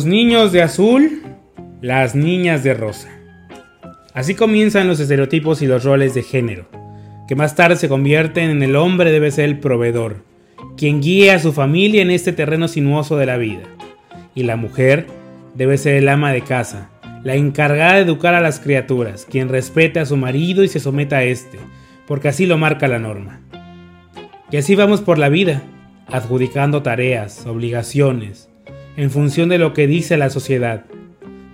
[0.00, 1.20] Los niños de azul,
[1.82, 3.10] las niñas de rosa.
[4.14, 6.70] Así comienzan los estereotipos y los roles de género,
[7.28, 10.24] que más tarde se convierten en el hombre debe ser el proveedor,
[10.78, 13.64] quien guía a su familia en este terreno sinuoso de la vida,
[14.34, 15.06] y la mujer
[15.54, 16.88] debe ser el ama de casa,
[17.22, 21.18] la encargada de educar a las criaturas, quien respete a su marido y se someta
[21.18, 21.58] a éste,
[22.06, 23.42] porque así lo marca la norma.
[24.50, 25.60] Y así vamos por la vida,
[26.06, 28.49] adjudicando tareas, obligaciones,
[29.00, 30.84] en función de lo que dice la sociedad,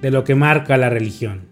[0.02, 1.42] de lo que marca la religión.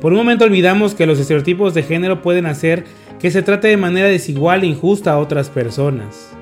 [0.00, 2.84] Por un momento olvidamos que los estereotipos de género pueden hacer
[3.20, 6.34] que se trate de manera desigual e injusta a otras personas.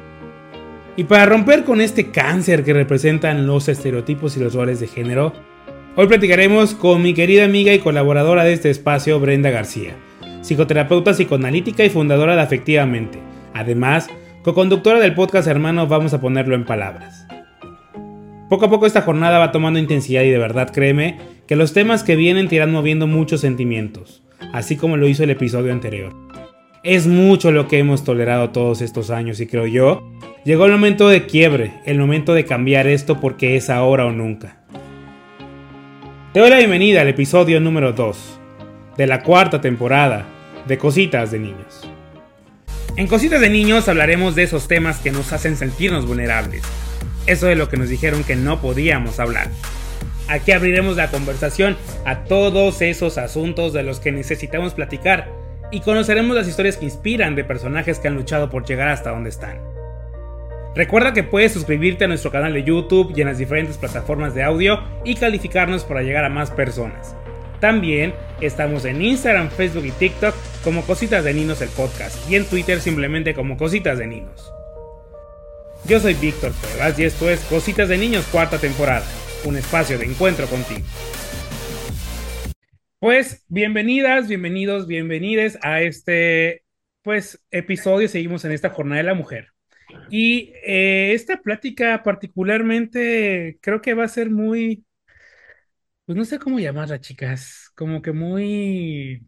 [0.97, 5.33] Y para romper con este cáncer que representan los estereotipos y los roles de género,
[5.97, 9.97] hoy platicaremos con mi querida amiga y colaboradora de este espacio, Brenda García,
[10.41, 13.19] psicoterapeuta psicoanalítica y fundadora de Afectivamente.
[13.55, 14.07] Además,
[14.45, 17.22] co-conductora del podcast Hermano Vamos a ponerlo en palabras.
[18.53, 22.03] Poco a poco esta jornada va tomando intensidad y de verdad créeme que los temas
[22.03, 24.23] que vienen te irán moviendo muchos sentimientos,
[24.53, 26.13] así como lo hizo el episodio anterior.
[26.83, 30.07] Es mucho lo que hemos tolerado todos estos años y creo yo,
[30.45, 34.59] llegó el momento de quiebre, el momento de cambiar esto porque es ahora o nunca.
[36.35, 38.39] Te doy la bienvenida al episodio número 2
[38.99, 40.27] de la cuarta temporada
[40.69, 41.89] de Cositas de Niños.
[42.99, 46.63] En Cositas de Niños hablaremos de esos temas que nos hacen sentirnos vulnerables
[47.27, 49.49] eso es lo que nos dijeron que no podíamos hablar.
[50.29, 55.29] Aquí abriremos la conversación a todos esos asuntos de los que necesitamos platicar
[55.71, 59.31] y conoceremos las historias que inspiran de personajes que han luchado por llegar hasta donde
[59.31, 59.59] están.
[60.75, 64.43] Recuerda que puedes suscribirte a nuestro canal de YouTube y en las diferentes plataformas de
[64.43, 67.15] audio y calificarnos para llegar a más personas.
[67.61, 70.35] También estamos en Instagram, Facebook y TikTok
[70.65, 74.53] como Cositas de Ninos el podcast y en Twitter simplemente como Cositas de Ninos.
[75.85, 79.05] Yo soy Víctor Cuevas y esto es Cositas de Niños cuarta temporada,
[79.45, 80.87] un espacio de encuentro contigo.
[83.01, 86.63] Pues bienvenidas, bienvenidos, bienvenides a este
[87.03, 89.49] pues episodio, seguimos en esta jornada de la mujer.
[90.09, 94.85] Y eh, esta plática particularmente creo que va a ser muy,
[96.05, 99.27] pues no sé cómo llamarla, chicas, como que muy,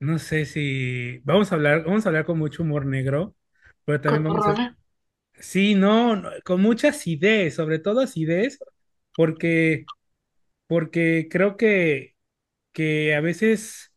[0.00, 3.36] no sé si vamos a hablar, vamos a hablar con mucho humor negro,
[3.84, 4.76] pero también vamos a,
[5.44, 8.58] Sí, no, con mucha acidez, sobre todo acidez,
[9.14, 9.84] porque,
[10.68, 12.16] porque creo que,
[12.72, 13.92] que a veces,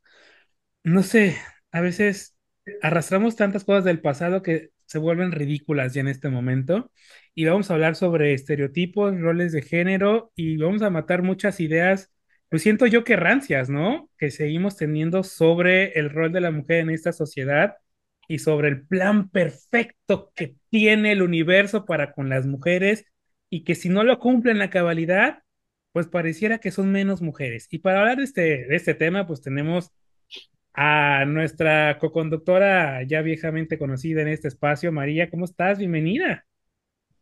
[0.83, 1.37] no sé,
[1.71, 2.37] a veces
[2.81, 6.91] arrastramos tantas cosas del pasado que se vuelven ridículas ya en este momento.
[7.35, 12.11] Y vamos a hablar sobre estereotipos, roles de género y vamos a matar muchas ideas,
[12.49, 14.09] pues siento yo que rancias, ¿no?
[14.17, 17.77] Que seguimos teniendo sobre el rol de la mujer en esta sociedad
[18.27, 23.05] y sobre el plan perfecto que tiene el universo para con las mujeres
[23.49, 25.43] y que si no lo cumplen la cabalidad,
[25.93, 27.67] pues pareciera que son menos mujeres.
[27.71, 29.91] Y para hablar de este, de este tema, pues tenemos
[30.73, 35.79] a nuestra coconductora ya viejamente conocida en este espacio, María, ¿cómo estás?
[35.79, 36.45] Bienvenida.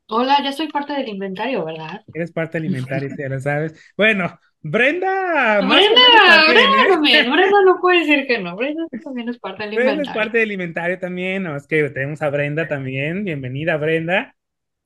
[0.07, 2.03] Hola, ya soy parte del inventario, ¿verdad?
[2.13, 3.79] Eres parte del inventario, ya lo sabes.
[3.95, 4.37] Bueno,
[4.67, 6.87] Brenda, Brenda, Brenda ¿eh?
[6.89, 10.11] también, Brenda no puede decir que no, Brenda también es parte del Brenda inventario.
[10.11, 14.35] es parte del inventario también, no, es que tenemos a Brenda también, bienvenida Brenda.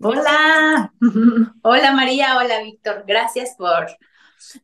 [0.02, 0.92] Hola,
[1.62, 3.88] hola María, hola Víctor, gracias por,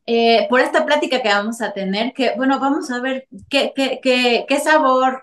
[0.04, 4.00] eh, por esta plática que vamos a tener, que bueno, vamos a ver qué, qué,
[4.02, 5.22] qué, qué sabor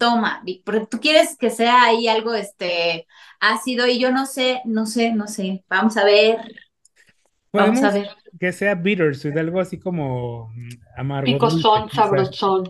[0.00, 3.06] toma, porque tú quieres que sea ahí algo este
[3.38, 6.38] ácido y yo no sé, no sé, no sé, vamos a ver,
[7.52, 8.08] vamos a ver.
[8.38, 11.38] Que sea bittersweet, algo así como mm, amargo.
[11.38, 12.60] Picosón, sabrosón.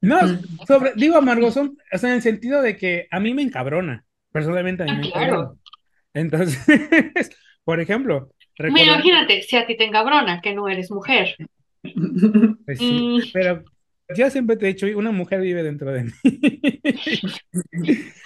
[0.00, 0.18] No,
[0.66, 4.82] sobre, digo amargosón, o sea, en el sentido de que a mí me encabrona, personalmente
[4.84, 5.06] a mí Ah, me claro.
[5.06, 5.54] encabrona.
[6.14, 6.58] Entonces,
[7.64, 8.32] por ejemplo,
[8.74, 11.26] Mira, imagínate, si a ti te encabrona que no eres mujer.
[12.64, 13.64] pues sí, Mm, pero
[14.16, 16.12] yo siempre te he dicho, una mujer vive dentro de mí.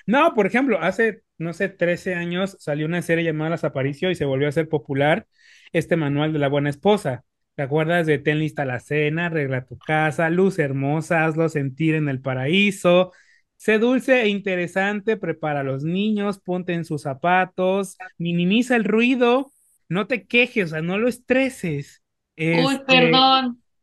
[0.06, 4.14] No, por ejemplo, hace, no sé, 13 años salió una serie llamada Las Aparicio y
[4.14, 5.26] se volvió a hacer popular
[5.72, 7.24] este manual de la buena esposa.
[7.54, 12.08] ¿Te acuerdas de ten lista la cena, arregla tu casa, luz hermosa, hazlo sentir en
[12.08, 13.12] el paraíso?
[13.56, 19.52] Sé dulce e interesante, prepara a los niños, ponte en sus zapatos, minimiza el ruido,
[19.88, 22.02] no te quejes, o sea, no lo estreses.
[22.50, 23.22] Uy, Este,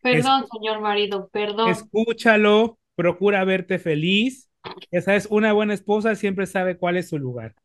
[0.09, 1.88] perdón, es- señor marido, perdón.
[1.94, 4.50] escúchalo, procura verte feliz.
[4.91, 7.56] Ya sabes, una buena esposa siempre sabe cuál es su lugar.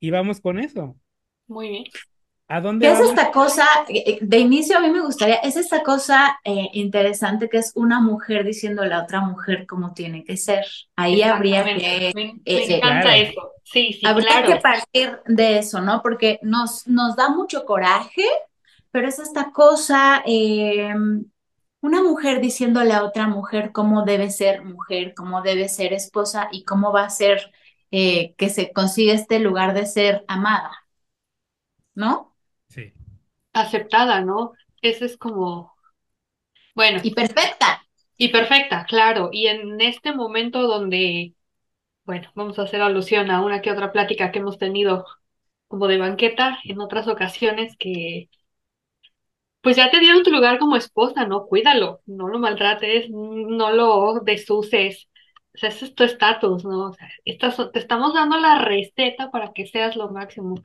[0.00, 0.96] Y vamos con eso.
[1.46, 1.84] Muy bien.
[2.48, 3.10] ¿A dónde ¿Qué es vamos?
[3.10, 3.66] esta cosa?
[3.88, 8.00] eh, De inicio a mí me gustaría, es esta cosa eh, interesante que es una
[8.00, 10.64] mujer diciéndole a otra mujer cómo tiene que ser.
[10.96, 13.22] Ahí habría que, Me, me eh, encanta claro.
[13.30, 13.52] eso.
[13.64, 14.48] Sí, sí, habría claro.
[14.48, 16.02] que partir de eso, ¿no?
[16.02, 18.24] Porque nos, nos da mucho coraje,
[18.90, 20.94] pero es esta cosa, eh,
[21.80, 26.64] una mujer diciéndole a otra mujer cómo debe ser mujer, cómo debe ser esposa y
[26.64, 27.52] cómo va a ser
[27.90, 30.72] eh, que se consiga este lugar de ser amada,
[31.94, 32.34] ¿no?
[32.68, 32.92] Sí.
[33.52, 34.52] Aceptada, ¿no?
[34.82, 35.72] Eso es como,
[36.74, 37.82] bueno, Y perfecta.
[38.16, 39.30] y perfecta, claro.
[39.32, 41.34] Y en este momento donde,
[42.04, 45.06] bueno, vamos a hacer alusión a una que otra plática que hemos tenido
[45.68, 48.30] como de banqueta en otras ocasiones que,
[49.62, 51.46] pues ya te dieron tu lugar como esposa, ¿no?
[51.46, 55.08] Cuídalo, no lo maltrates, no lo desuses.
[55.54, 56.86] O sea, ese es tu estatus, ¿no?
[56.90, 60.56] O sea, estás- te estamos dando la receta para que seas lo máximo.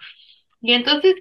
[0.61, 1.15] Y entonces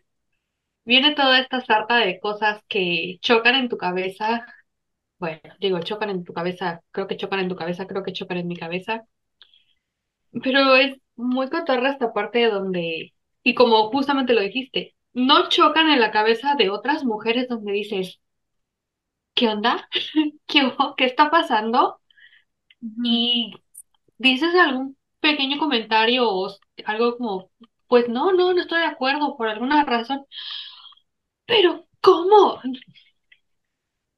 [0.85, 4.47] viene toda esta sarta de cosas que chocan en tu cabeza.
[5.19, 8.39] Bueno, digo, chocan en tu cabeza, creo que chocan en tu cabeza, creo que chocan
[8.39, 9.05] en mi cabeza.
[10.43, 16.01] Pero es muy cotorra esta parte donde, y como justamente lo dijiste, no chocan en
[16.01, 18.21] la cabeza de otras mujeres donde dices,
[19.35, 19.89] ¿qué onda?
[20.47, 20.73] ¿Qué?
[20.97, 22.01] ¿Qué está pasando?
[23.03, 23.55] Y
[24.19, 26.51] dices algún pequeño comentario o
[26.87, 27.51] algo como,
[27.89, 30.27] pues no, no, no estoy de acuerdo por alguna razón.
[31.47, 32.61] Pero, ¿cómo?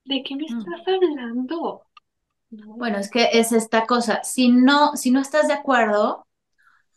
[0.05, 0.63] ¿De qué me Mm.
[0.63, 1.83] estás hablando?
[2.51, 2.75] No.
[2.77, 4.23] Bueno, es que es esta cosa.
[4.25, 6.25] Si no, si no estás de acuerdo,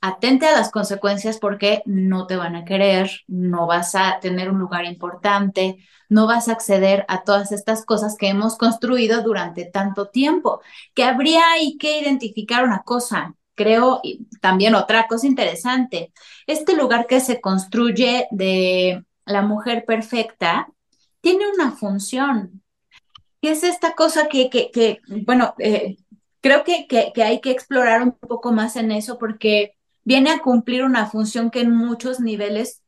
[0.02, 4.60] atente a las consecuencias porque no te van a querer, no vas a tener un
[4.60, 5.78] lugar importante,
[6.10, 10.62] no vas a acceder a todas estas cosas que hemos construido durante tanto tiempo.
[10.94, 11.44] Que habría
[11.80, 16.12] que identificar una cosa, creo, y también otra cosa interesante.
[16.48, 20.68] Este lugar que se construye de la mujer perfecta
[21.22, 22.64] tiene una función.
[23.42, 25.98] ¿Qué es esta cosa que, que, que bueno, eh,
[26.42, 29.76] creo que, que, que hay que explorar un poco más en eso porque
[30.10, 32.82] viene a cumplir una función que en muchos niveles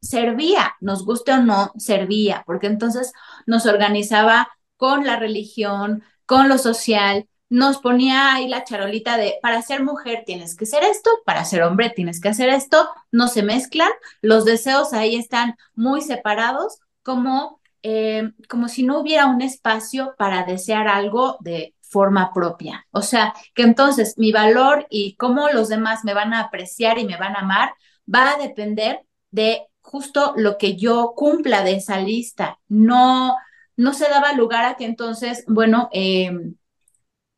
[0.00, 3.12] servía, nos guste o no, servía, porque entonces
[3.44, 9.60] nos organizaba con la religión, con lo social, nos ponía ahí la charolita de, para
[9.62, 13.42] ser mujer tienes que ser esto, para ser hombre tienes que hacer esto, no se
[13.42, 13.90] mezclan,
[14.22, 20.44] los deseos ahí están muy separados, como, eh, como si no hubiera un espacio para
[20.44, 22.86] desear algo de forma propia.
[22.92, 27.04] O sea, que entonces mi valor y cómo los demás me van a apreciar y
[27.04, 27.74] me van a amar
[28.12, 32.58] va a depender de justo lo que yo cumpla de esa lista.
[32.68, 33.36] No,
[33.76, 36.30] no se daba lugar a que entonces, bueno, eh,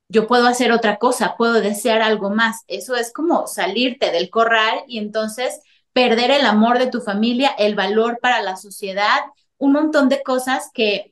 [0.08, 2.62] yo puedo hacer otra cosa, puedo desear algo más.
[2.66, 5.60] Eso es como salirte del corral y entonces
[5.92, 9.20] perder el amor de tu familia, el valor para la sociedad,
[9.56, 11.11] un montón de cosas que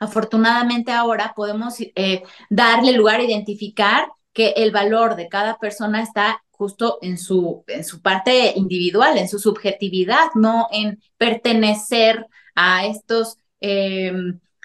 [0.00, 6.42] afortunadamente ahora podemos eh, darle lugar a identificar que el valor de cada persona está
[6.60, 13.38] justo en su, en su parte individual, en su subjetividad, no en pertenecer a estos,
[13.62, 14.12] eh,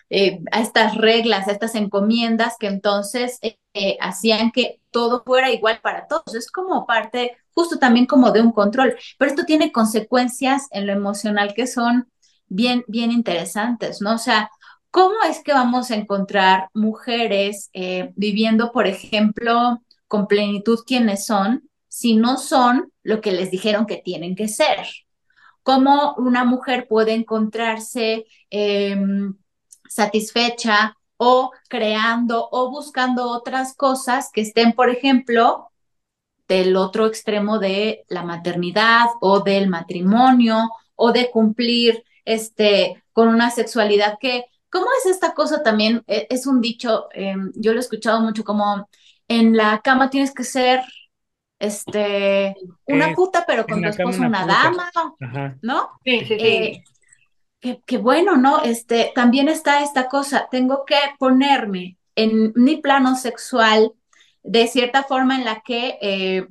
[0.10, 5.80] eh, a estas reglas, a estas encomiendas que entonces eh, hacían que todo fuera igual
[5.82, 6.36] para todos.
[6.36, 10.94] Es como parte, justo también como de un control, pero esto tiene consecuencias en lo
[10.94, 12.10] emocional que son
[12.48, 14.15] bien, bien interesantes, ¿no?
[14.15, 14.51] O sea,
[14.96, 21.70] ¿cómo es que vamos a encontrar mujeres eh, viviendo, por ejemplo, con plenitud quienes son,
[21.90, 24.88] si no son lo que les dijeron que tienen que ser?
[25.64, 28.98] ¿Cómo una mujer puede encontrarse eh,
[29.90, 35.72] satisfecha o creando o buscando otras cosas que estén, por ejemplo,
[36.48, 43.52] del otro extremo de la maternidad o del matrimonio o de cumplir este con una
[43.52, 46.03] sexualidad que ¿Cómo es esta cosa también?
[46.08, 48.89] Es un dicho, eh, yo lo he escuchado mucho, como
[49.27, 50.82] en la cama tienes que ser
[51.60, 52.55] este
[52.86, 55.58] una Es- puta, pero con tu esposo una dama, Ajá.
[55.62, 55.89] ¿no?
[56.03, 56.48] Sí, sí, sí.
[56.48, 56.84] Eh,
[57.60, 58.63] que, que bueno, ¿no?
[58.63, 63.94] Este, también está esta cosa, tengo que ponerme en mi plano sexual
[64.44, 66.48] de cierta forma en la que eh,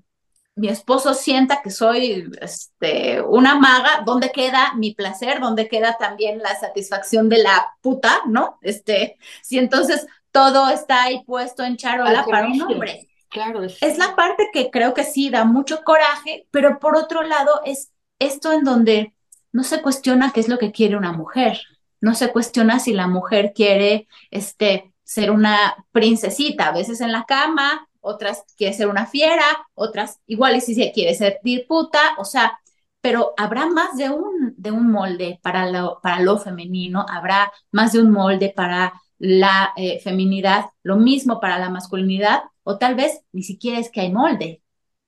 [0.57, 5.41] mi esposo sienta que soy este, una maga, ¿dónde queda mi placer?
[5.41, 8.59] ¿Dónde queda también la satisfacción de la puta, no?
[8.63, 13.09] Este, si entonces todo está ahí puesto en charola para un hombre.
[13.29, 13.83] Claro, es...
[13.83, 17.91] es la parte que creo que sí da mucho coraje, pero por otro lado es
[18.21, 19.13] esto en donde
[19.51, 21.61] no se cuestiona qué es lo que quiere una mujer,
[22.01, 27.25] no se cuestiona si la mujer quiere este, ser una princesita, a veces en la
[27.25, 29.45] cama, otras quiere ser una fiera,
[29.75, 32.59] otras igual y si se quiere ser puta, o sea,
[33.01, 37.93] pero habrá más de un, de un molde para lo, para lo femenino, habrá más
[37.93, 43.21] de un molde para la eh, feminidad, lo mismo para la masculinidad, o tal vez
[43.33, 44.63] ni siquiera es que hay molde,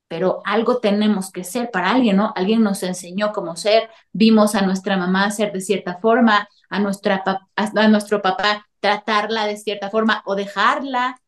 [0.07, 2.33] pero algo tenemos que ser para alguien, ¿no?
[2.35, 7.23] Alguien nos enseñó cómo ser, vimos a nuestra mamá ser de cierta forma, a, nuestra,
[7.55, 11.19] a nuestro papá tratarla de cierta forma o dejarla.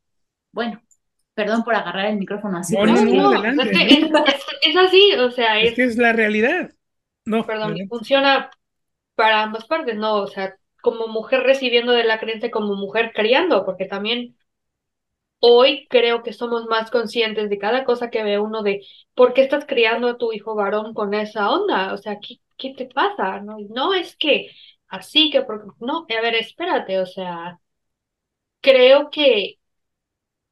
[0.52, 0.82] Bueno,
[1.40, 2.76] Perdón por agarrar el micrófono así.
[2.76, 3.72] No, no, no, adelante.
[4.62, 5.58] Es, así, o sea.
[5.62, 6.70] Es, que es la realidad.
[7.24, 7.46] No.
[7.46, 8.52] Perdón, funciona
[9.16, 10.16] para ambas partes, ¿no?
[10.16, 14.36] O sea, como mujer recibiendo de la creencia, como mujer criando, porque también
[15.40, 19.42] hoy creo que somos más conscientes de cada cosa que ve uno de por qué
[19.42, 23.40] estás criando a tu hijo varón con esa onda, o sea, ¿qué, qué te pasa?
[23.40, 24.52] No, no es que
[24.90, 27.62] así que, porque, no, a ver, espérate, o sea,
[28.60, 29.59] creo que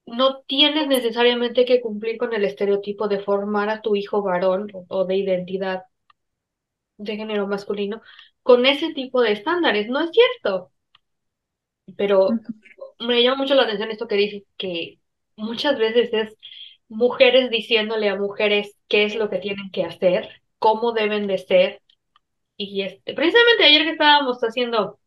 [0.08, 5.06] no tienes necesariamente que cumplir con el estereotipo de formar a tu hijo varón o
[5.06, 5.84] de identidad
[6.98, 8.02] de género masculino
[8.44, 9.88] con ese tipo de estándares.
[9.90, 10.72] No es cierto.
[11.98, 12.30] Pero
[13.00, 15.00] me llama mucho la atención esto que dice que
[15.36, 16.38] muchas veces es
[16.90, 21.82] mujeres diciéndole a mujeres qué es lo que tienen que hacer, cómo deben de ser.
[22.58, 25.00] Y este, precisamente ayer que estábamos haciendo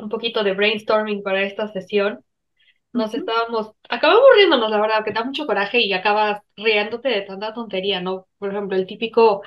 [0.00, 2.24] un poquito de brainstorming para esta sesión,
[2.98, 7.54] nos estábamos, acabamos riéndonos, la verdad, que da mucho coraje y acabas riéndote de tanta
[7.54, 8.26] tontería, ¿no?
[8.38, 9.42] Por ejemplo, el típico,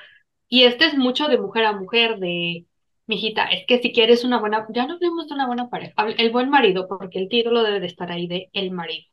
[0.49, 2.65] y este es mucho de mujer a mujer, de,
[3.07, 6.31] mijita, es que si quieres una buena, ya no hablemos de una buena pareja, el
[6.31, 9.05] buen marido, porque el título debe de estar ahí de el marido.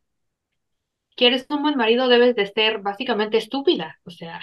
[1.16, 4.40] Quieres un buen marido, debes de ser básicamente estúpida, o sea,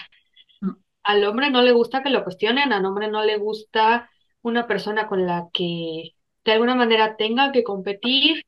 [0.62, 0.72] mm.
[1.04, 4.10] al hombre no le gusta que lo cuestionen, al hombre no le gusta
[4.42, 8.46] una persona con la que de alguna manera tenga que competir,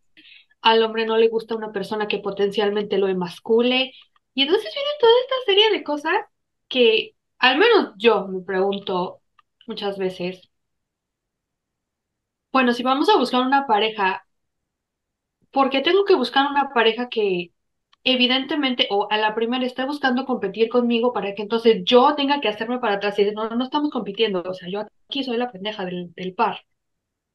[0.62, 3.94] al hombre no le gusta una persona que potencialmente lo emascule.
[4.34, 6.16] Y entonces viene toda esta serie de cosas
[6.68, 9.22] que al menos yo me pregunto
[9.68, 10.50] muchas veces.
[12.52, 14.26] Bueno, si vamos a buscar una pareja,
[15.52, 17.52] ¿por qué tengo que buscar una pareja que
[18.04, 22.48] evidentemente o a la primera esté buscando competir conmigo para que entonces yo tenga que
[22.50, 25.52] hacerme para atrás y decir, no, no estamos compitiendo, o sea, yo aquí soy la
[25.52, 26.62] pendeja del, del par.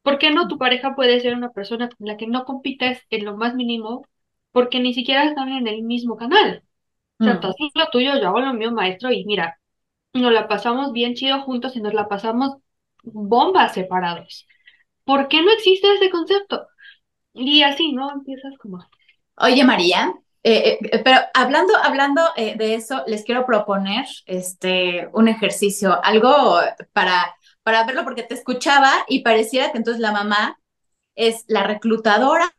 [0.03, 3.25] ¿Por qué no tu pareja puede ser una persona con la que no compites en
[3.25, 4.07] lo más mínimo
[4.51, 6.65] porque ni siquiera están en el mismo canal?
[7.19, 7.41] O sea, mm.
[7.41, 9.59] tú haces lo tuyo, yo hago lo mío, maestro, y mira,
[10.13, 12.57] nos la pasamos bien chido juntos y nos la pasamos
[13.03, 14.47] bombas separados.
[15.05, 16.67] ¿Por qué no existe ese concepto?
[17.35, 18.11] Y así, ¿no?
[18.11, 18.85] Empiezas como...
[19.37, 20.13] Oye, María,
[20.45, 26.59] eh, eh, pero hablando, hablando eh, de eso, les quiero proponer este, un ejercicio, algo
[26.93, 30.59] para para verlo porque te escuchaba y pareciera que entonces la mamá
[31.15, 32.55] es la reclutadora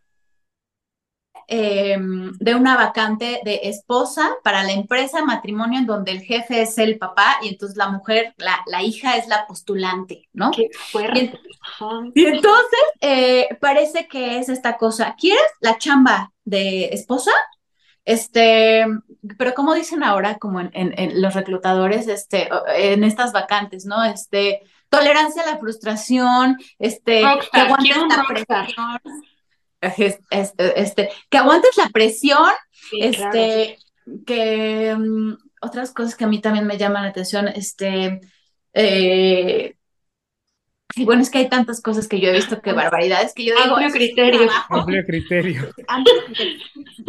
[1.48, 6.78] em, de una vacante de esposa para la empresa matrimonio en donde el jefe es
[6.78, 10.52] el papá y entonces la mujer, la, la hija es la postulante, ¿no?
[10.52, 11.40] Qué fuerte.
[12.14, 17.32] Y, entonces eh, parece que es esta cosa, ¿quieres la chamba de esposa?
[18.06, 18.86] Este,
[19.38, 24.04] pero como dicen ahora, como en, en, los reclutadores, este, en estas vacantes, ¿no?
[24.04, 24.62] Este,
[24.94, 29.00] tolerancia a la frustración, este, que aguantes la presión,
[30.70, 32.52] este, que aguantes la presión,
[33.00, 33.80] este,
[34.28, 38.22] que mm, otras cosas que a mí también me llaman la atención, este,
[38.74, 39.76] eh,
[40.96, 43.56] y bueno, es que hay tantas cosas que yo he visto que barbaridades que yo
[43.56, 43.76] digo.
[43.76, 44.48] Amplio criterio.
[44.70, 46.62] Amplio criterio.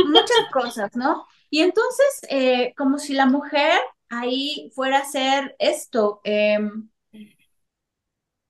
[0.06, 1.26] Muchas cosas, ¿no?
[1.50, 6.58] Y entonces, eh, como si la mujer ahí fuera a hacer esto, eh,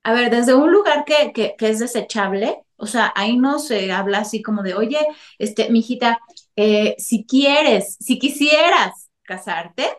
[0.05, 4.19] a ver, desde un lugar que, que, es desechable, o sea, ahí no se habla
[4.19, 4.99] así como de, oye,
[5.39, 6.19] este, mijita,
[6.55, 9.89] eh, si quieres, si quisieras casarte,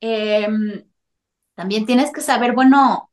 [0.00, 0.84] em,
[1.54, 3.10] también tienes que saber, bueno,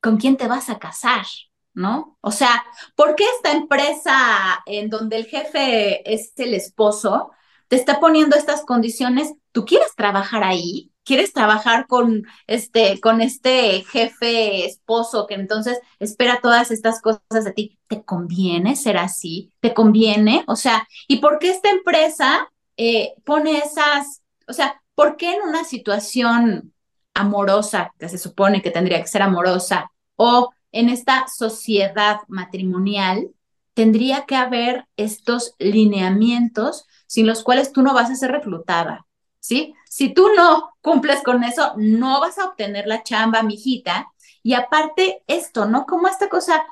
[0.00, 1.26] ¿con quién te vas a casar?
[1.74, 2.18] ¿No?
[2.20, 2.64] O sea,
[2.96, 7.30] ¿por qué esta empresa en donde el jefe es el esposo
[7.68, 9.34] te está poniendo estas condiciones?
[9.52, 10.89] ¿Tú quieres trabajar ahí?
[11.04, 17.52] Quieres trabajar con este, con este jefe esposo que entonces espera todas estas cosas de
[17.52, 19.52] ti, ¿te conviene ser así?
[19.60, 20.44] ¿Te conviene?
[20.46, 25.42] O sea, ¿y por qué esta empresa eh, pone esas, o sea, ¿por qué en
[25.42, 26.72] una situación
[27.14, 33.30] amorosa, que se supone que tendría que ser amorosa, o en esta sociedad matrimonial,
[33.74, 39.06] tendría que haber estos lineamientos sin los cuales tú no vas a ser reclutada,
[39.40, 39.74] ¿sí?
[39.88, 44.12] Si tú no cumples con eso, no vas a obtener la chamba, mijita.
[44.42, 45.86] Y aparte esto, ¿no?
[45.86, 46.64] Como esta cosa,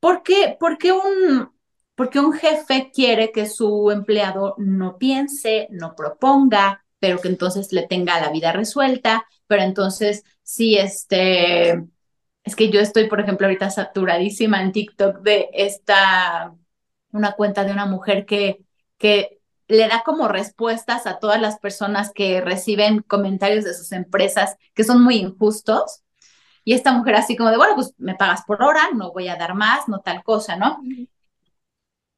[0.00, 0.56] ¿por qué,
[0.92, 1.50] un,
[1.94, 7.86] porque un jefe quiere que su empleado no piense, no proponga, pero que entonces le
[7.86, 11.84] tenga la vida resuelta, pero entonces si este
[12.44, 16.54] es que yo estoy, por ejemplo, ahorita saturadísima en TikTok de esta,
[17.12, 18.60] una cuenta de una mujer que,
[18.96, 19.37] que
[19.68, 24.84] le da como respuestas a todas las personas que reciben comentarios de sus empresas que
[24.84, 26.02] son muy injustos.
[26.64, 29.36] Y esta mujer así como de, bueno, pues me pagas por hora, no voy a
[29.36, 30.80] dar más, no tal cosa, ¿no?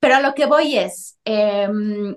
[0.00, 2.16] Pero a lo que voy es, em,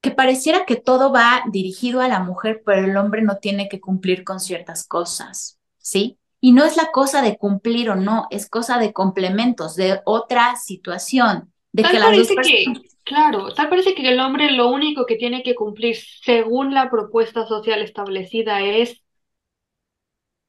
[0.00, 3.80] que pareciera que todo va dirigido a la mujer, pero el hombre no tiene que
[3.80, 6.18] cumplir con ciertas cosas, ¿sí?
[6.40, 10.56] Y no es la cosa de cumplir o no, es cosa de complementos, de otra
[10.56, 12.64] situación, de tal que parece que,
[13.04, 17.46] claro, tal parece que el hombre lo único que tiene que cumplir según la propuesta
[17.46, 19.02] social establecida es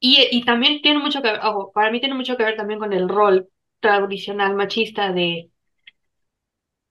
[0.00, 2.78] y, y también tiene mucho que ver, ojo, para mí tiene mucho que ver también
[2.78, 3.48] con el rol
[3.80, 5.50] tradicional machista de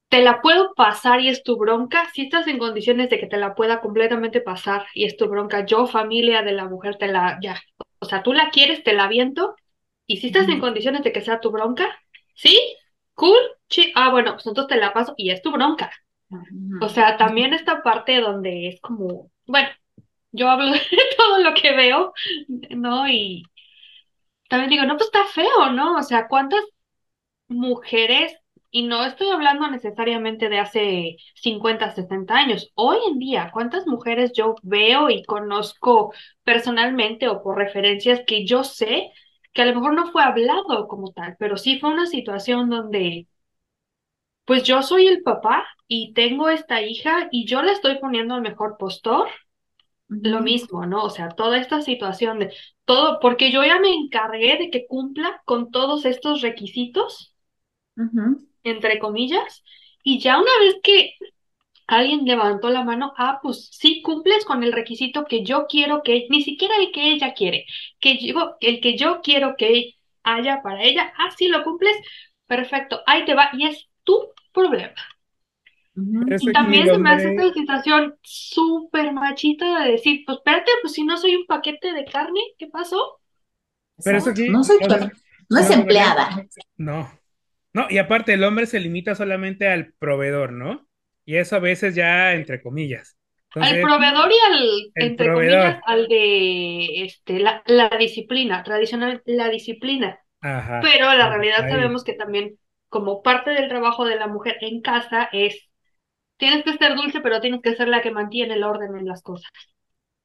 [0.09, 3.37] te la puedo pasar y es tu bronca, si estás en condiciones de que te
[3.37, 7.37] la pueda completamente pasar y es tu bronca, yo, familia de la mujer, te la,
[7.41, 7.59] ya,
[7.99, 9.55] o sea, tú la quieres, te la aviento,
[10.05, 11.89] y si estás en condiciones de que sea tu bronca,
[12.35, 12.57] ¿sí?
[13.17, 15.91] Cool, sí, ah, bueno, pues entonces te la paso y es tu bronca.
[16.81, 19.69] O sea, también esta parte donde es como, bueno,
[20.31, 20.79] yo hablo de
[21.17, 22.13] todo lo que veo,
[22.69, 23.09] ¿no?
[23.09, 23.43] Y
[24.49, 25.97] también digo, no, pues está feo, ¿no?
[25.97, 26.63] O sea, ¿cuántas
[27.47, 28.35] mujeres
[28.71, 32.71] y no estoy hablando necesariamente de hace 50, 60 años.
[32.75, 36.13] Hoy en día, ¿cuántas mujeres yo veo y conozco
[36.43, 39.11] personalmente o por referencias que yo sé
[39.57, 43.25] que a lo mejor no fue hablado como tal, pero sí fue una situación donde,
[44.45, 48.43] pues yo soy el papá y tengo esta hija y yo la estoy poniendo al
[48.43, 49.27] mejor postor?
[50.09, 51.03] Lo mismo, ¿no?
[51.03, 52.53] O sea, toda esta situación de
[52.85, 57.33] todo, porque yo ya me encargué de que cumpla con todos estos requisitos
[58.63, 59.63] entre comillas,
[60.03, 61.13] y ya una vez que
[61.87, 66.27] alguien levantó la mano, ah, pues sí cumples con el requisito que yo quiero que,
[66.29, 67.65] ni siquiera el que ella quiere,
[67.99, 71.95] que yo, el que yo quiero que haya para ella, ah, sí lo cumples,
[72.45, 74.95] perfecto, ahí te va, y es tu problema.
[75.95, 81.03] Y también se me hace esta situación súper machita de decir, pues espérate, pues si
[81.03, 83.19] no soy un paquete de carne, ¿qué pasó?
[84.03, 84.77] Pero eso aquí, no soy,
[85.49, 86.45] no es empleada.
[86.75, 87.09] No,
[87.73, 90.85] no, y aparte el hombre se limita solamente al proveedor, ¿no?
[91.27, 93.17] Y eso a veces ya entre comillas.
[93.53, 100.19] al proveedor y al, entre comillas, al de este, la, la disciplina, tradicional, la disciplina.
[100.39, 100.79] Ajá.
[100.81, 105.27] Pero la realidad sabemos que también como parte del trabajo de la mujer en casa
[105.33, 105.69] es,
[106.37, 109.21] tienes que ser dulce, pero tienes que ser la que mantiene el orden en las
[109.21, 109.51] cosas.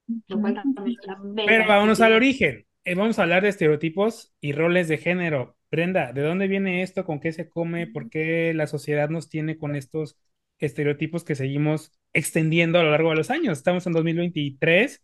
[0.07, 2.65] Pero vámonos al origen.
[2.85, 5.57] Eh, vamos a hablar de estereotipos y roles de género.
[5.69, 7.05] Brenda, ¿de dónde viene esto?
[7.05, 7.88] ¿Con qué se come?
[7.88, 10.17] ¿Por qué la sociedad nos tiene con estos
[10.66, 13.59] estereotipos que seguimos extendiendo a lo largo de los años?
[13.59, 15.03] Estamos en 2023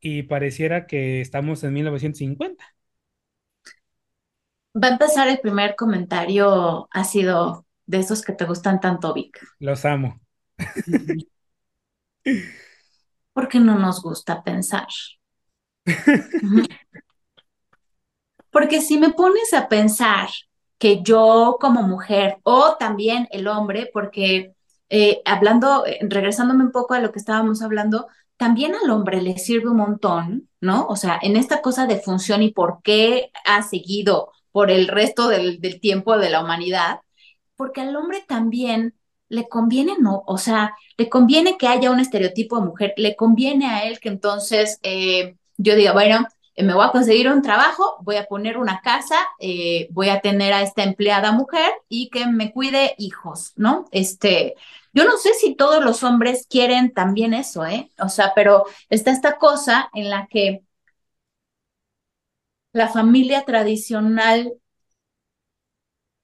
[0.00, 2.64] y pareciera que estamos en 1950.
[4.76, 9.40] Va a empezar el primer comentario, ha sido de esos que te gustan tanto, Vic.
[9.58, 10.20] Los amo.
[13.32, 14.88] Porque no nos gusta pensar.
[18.50, 20.28] Porque si me pones a pensar
[20.78, 24.54] que yo como mujer o también el hombre, porque
[24.96, 29.38] eh, hablando, eh, regresándome un poco a lo que estábamos hablando, también al hombre le
[29.38, 30.86] sirve un montón, ¿no?
[30.86, 35.26] O sea, en esta cosa de función y por qué ha seguido por el resto
[35.26, 37.00] del, tiempo de la humanidad,
[37.56, 38.94] porque al hombre también
[39.28, 40.22] le conviene, ¿no?
[40.28, 44.10] O sea, le conviene que haya un estereotipo de mujer, le conviene a él que
[44.10, 46.24] entonces eh, yo diga, bueno,
[46.56, 49.16] me voy a conseguir un trabajo, voy a poner una casa,
[49.90, 53.86] voy a tener a esta empleada mujer y que me cuide hijos, ¿no?
[53.90, 54.54] Este,
[54.94, 57.90] yo no sé si todos los hombres quieren también eso, ¿eh?
[57.98, 60.62] O sea, pero está esta cosa en la que
[62.74, 64.52] la familia tradicional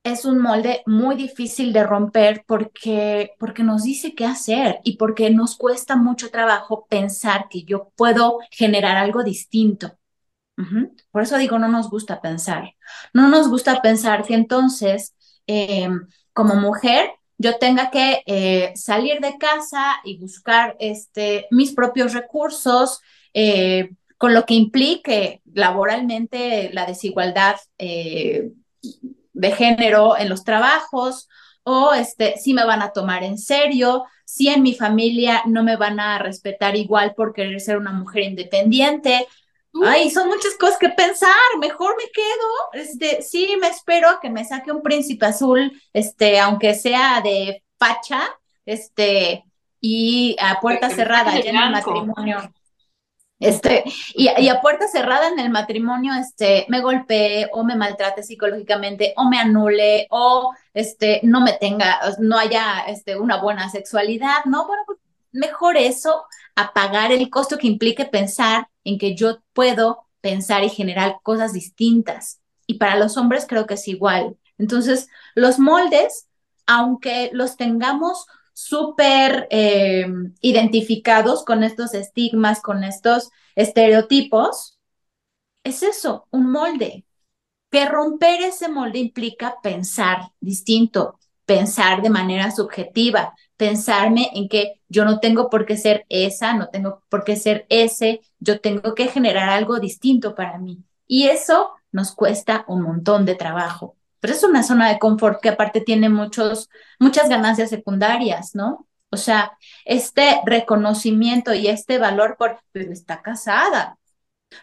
[0.05, 5.31] es un molde muy difícil de romper porque, porque nos dice qué hacer y porque
[5.31, 9.97] nos cuesta mucho trabajo pensar que yo puedo generar algo distinto.
[11.11, 12.75] Por eso digo, no nos gusta pensar.
[13.13, 15.15] No nos gusta pensar que entonces,
[15.47, 22.13] em, como mujer, yo tenga que eh, salir de casa y buscar este, mis propios
[22.13, 23.01] recursos,
[23.33, 28.51] eh, con lo que implique laboralmente la desigualdad eh,
[29.33, 31.31] de género en los trabajos,
[31.63, 35.77] o este, si me van a tomar en serio, si en mi familia no me
[35.77, 39.27] van a respetar igual por querer ser una mujer independiente.
[39.85, 44.29] Ay, son muchas cosas que pensar, mejor me quedo, este, sí, me espero a que
[44.29, 48.21] me saque un príncipe azul, este, aunque sea de facha,
[48.67, 49.45] este,
[49.81, 52.53] y a puerta cerrada, ya en el matrimonio.
[53.39, 58.23] Este, y, y, a puerta cerrada en el matrimonio, este, me golpee o me maltrate
[58.23, 64.45] psicológicamente o me anule o este, no me tenga, no haya este, una buena sexualidad,
[64.45, 64.67] ¿no?
[64.67, 64.99] Bueno, pues
[65.33, 70.69] mejor eso a pagar el costo que implique pensar en que yo puedo pensar y
[70.69, 72.41] generar cosas distintas.
[72.67, 74.37] Y para los hombres creo que es igual.
[74.59, 76.29] Entonces, los moldes,
[76.67, 80.07] aunque los tengamos súper eh,
[80.41, 84.79] identificados con estos estigmas, con estos estereotipos,
[85.65, 87.07] es eso, un molde.
[87.71, 95.05] Que romper ese molde implica pensar distinto, pensar de manera subjetiva, pensarme en que yo
[95.05, 99.09] no tengo por qué ser esa, no tengo por qué ser ese, yo tengo que
[99.09, 100.83] generar algo distinto para mí.
[101.07, 105.49] Y eso nos cuesta un montón de trabajo pero es una zona de confort que
[105.49, 106.69] aparte tiene muchos,
[106.99, 108.87] muchas ganancias secundarias, ¿no?
[109.11, 109.53] O sea,
[109.85, 113.99] este reconocimiento y este valor por, pero está casada.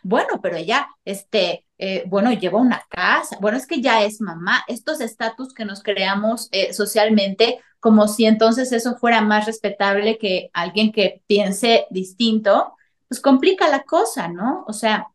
[0.03, 4.63] Bueno, pero ella, este, eh, bueno, lleva una casa, bueno, es que ya es mamá,
[4.67, 10.49] estos estatus que nos creamos eh, socialmente, como si entonces eso fuera más respetable que
[10.53, 12.73] alguien que piense distinto,
[13.07, 14.65] pues complica la cosa, ¿no?
[14.67, 15.07] O sea,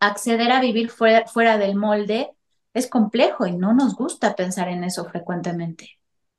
[0.00, 2.30] acceder a vivir fuera, fuera del molde
[2.74, 5.98] es complejo y no nos gusta pensar en eso frecuentemente.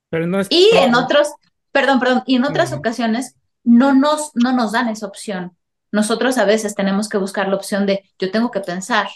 [0.10, 1.34] Pero no es y en otros,
[1.72, 5.56] perdón, perdón, y en otras ocasiones no nos, no nos dan esa opción.
[5.92, 9.08] Nosotros a veces tenemos que buscar la opción de yo tengo que pensar.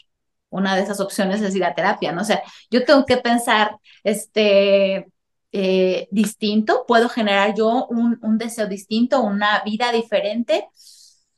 [0.49, 2.21] Una de esas opciones es ir a terapia, ¿no?
[2.21, 5.07] O sea, yo tengo que pensar este,
[5.51, 10.69] eh, distinto, puedo generar yo un, un deseo distinto, una vida diferente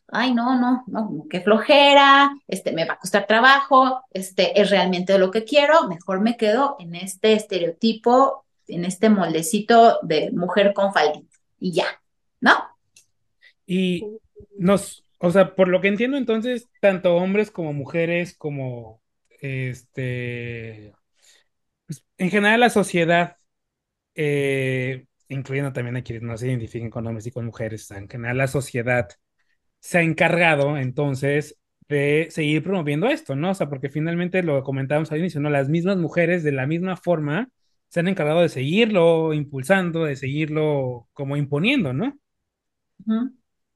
[0.09, 5.17] ay, no, no, no, qué flojera, este, me va a costar trabajo, este, es realmente
[5.17, 10.93] lo que quiero, mejor me quedo en este estereotipo, en este moldecito de mujer con
[10.93, 12.01] faldita y ya,
[12.39, 12.51] ¿no?
[13.65, 14.05] Y
[14.57, 19.01] nos, o sea, por lo que entiendo entonces, tanto hombres como mujeres, como,
[19.41, 20.93] este,
[21.85, 23.37] pues, en general la sociedad,
[24.15, 28.37] eh, incluyendo también a quienes no se identifiquen con hombres y con mujeres, en general
[28.37, 29.09] la sociedad,
[29.79, 31.57] se ha encargado entonces
[31.89, 33.51] de seguir promoviendo esto, ¿no?
[33.51, 35.49] O sea, porque finalmente lo comentábamos al inicio, ¿no?
[35.49, 37.49] Las mismas mujeres de la misma forma
[37.89, 42.19] se han encargado de seguirlo impulsando, de seguirlo como imponiendo, ¿no?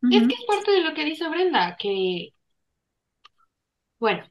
[0.10, 2.34] Es que es parte de lo que dice Brenda, que,
[4.00, 4.24] bueno,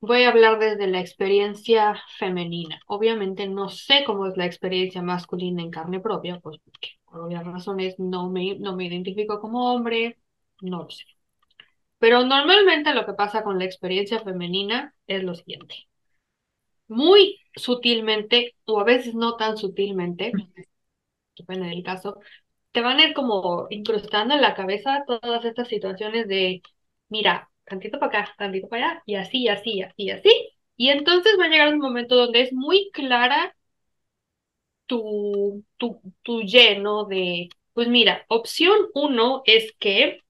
[0.00, 2.80] voy a hablar desde la experiencia femenina.
[2.86, 7.44] Obviamente no sé cómo es la experiencia masculina en carne propia, pues porque por obvias
[7.46, 10.18] razones no me, no me identifico como hombre,
[10.60, 11.04] no lo sé.
[11.98, 15.88] Pero normalmente lo que pasa con la experiencia femenina es lo siguiente.
[16.88, 20.32] Muy sutilmente, o a veces no tan sutilmente,
[21.36, 22.20] depende del caso,
[22.72, 26.62] te van a ir como incrustando en la cabeza todas estas situaciones de,
[27.08, 30.30] mira, tantito para acá, tantito para allá, y así, así, así, así.
[30.76, 33.54] Y entonces va a llegar un momento donde es muy clara
[34.86, 40.20] tu, tu, tu lleno de, pues mira, opción uno es que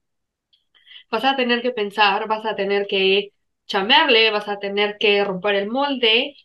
[1.11, 3.31] vas a tener que pensar, vas a tener que
[3.67, 6.35] chambearle, vas a tener que romper el molde,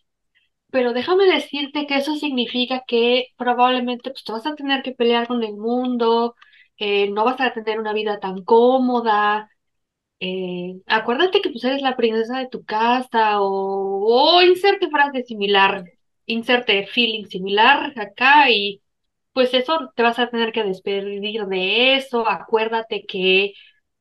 [0.71, 5.27] pero déjame decirte que eso significa que probablemente pues, te vas a tener que pelear
[5.27, 6.35] con el mundo,
[6.77, 9.49] eh, no vas a tener una vida tan cómoda.
[10.19, 15.85] Eh, acuérdate que pues eres la princesa de tu casa o, inserte frase similar,
[16.25, 18.81] inserte feeling similar acá y
[19.33, 22.27] pues eso te vas a tener que despedir de eso.
[22.29, 23.53] Acuérdate que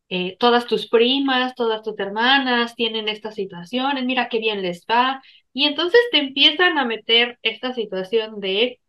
[0.08, 5.22] eh, todas tus primas, todas tus hermanas tienen estas situaciones, mira qué bien les va.
[5.58, 8.80] Y entonces te empiezan a meter esta situación de,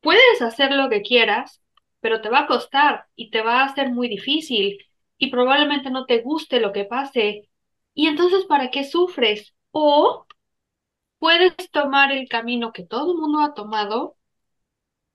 [0.00, 1.62] puedes hacer lo que quieras,
[2.00, 4.78] pero te va a costar y te va a ser muy difícil
[5.18, 7.48] y probablemente no te guste lo que pase.
[7.94, 9.54] Y entonces, ¿para qué sufres?
[9.70, 10.26] O
[11.18, 14.16] puedes tomar el camino que todo el mundo ha tomado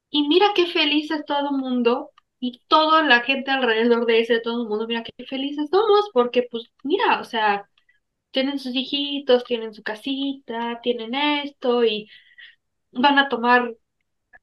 [0.10, 4.40] y mira qué feliz es todo el mundo y toda la gente alrededor de ese,
[4.42, 7.70] todo el mundo, mira qué felices somos, porque pues mira, o sea,
[8.32, 12.10] tienen sus hijitos, tienen su casita, tienen esto y
[12.92, 13.76] van a tomar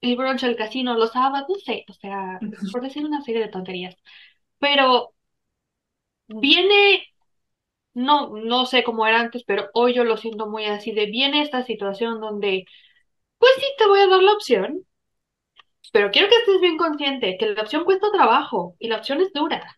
[0.03, 2.41] el brunch al casino los sábados, no sé, o sea,
[2.73, 3.97] por decir una serie de tonterías.
[4.59, 5.15] Pero
[6.29, 7.03] viene,
[7.95, 11.43] no, no sé cómo era antes, pero hoy yo lo siento muy así, de viene
[11.43, 12.67] esta situación donde,
[13.39, 14.87] pues sí, te voy a dar la opción,
[15.93, 19.33] pero quiero que estés bien consciente que la opción cuesta trabajo y la opción es
[19.33, 19.75] dura.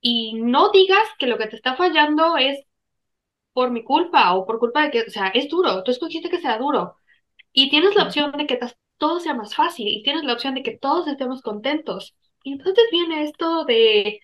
[0.00, 2.60] Y no digas que lo que te está fallando es
[3.52, 6.40] por mi culpa o por culpa de que, o sea, es duro, tú escogiste que
[6.40, 6.96] sea duro.
[7.52, 8.60] Y tienes la opción de que
[8.98, 12.16] todo sea más fácil y tienes la opción de que todos estemos contentos.
[12.44, 14.20] Y entonces viene esto de,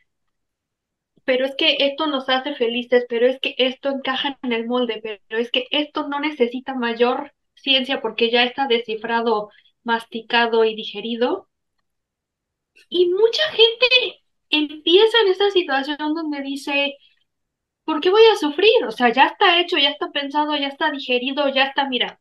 [1.25, 5.01] pero es que esto nos hace felices, pero es que esto encaja en el molde,
[5.03, 9.51] pero es que esto no necesita mayor ciencia porque ya está descifrado,
[9.85, 11.49] masticado y digerido.
[12.89, 16.97] Y mucha gente empieza en esta situación donde dice,
[17.85, 18.85] ¿por qué voy a sufrir?
[18.87, 22.21] O sea, ya está hecho, ya está pensado, ya está digerido, ya está, mira,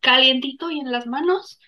[0.00, 1.58] calientito y en las manos.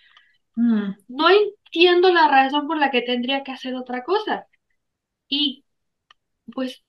[0.57, 0.93] Mm.
[1.09, 4.47] No entiendo la razón por la que tendría que hacer otra cosa.
[5.29, 5.65] Y
[6.55, 6.83] pues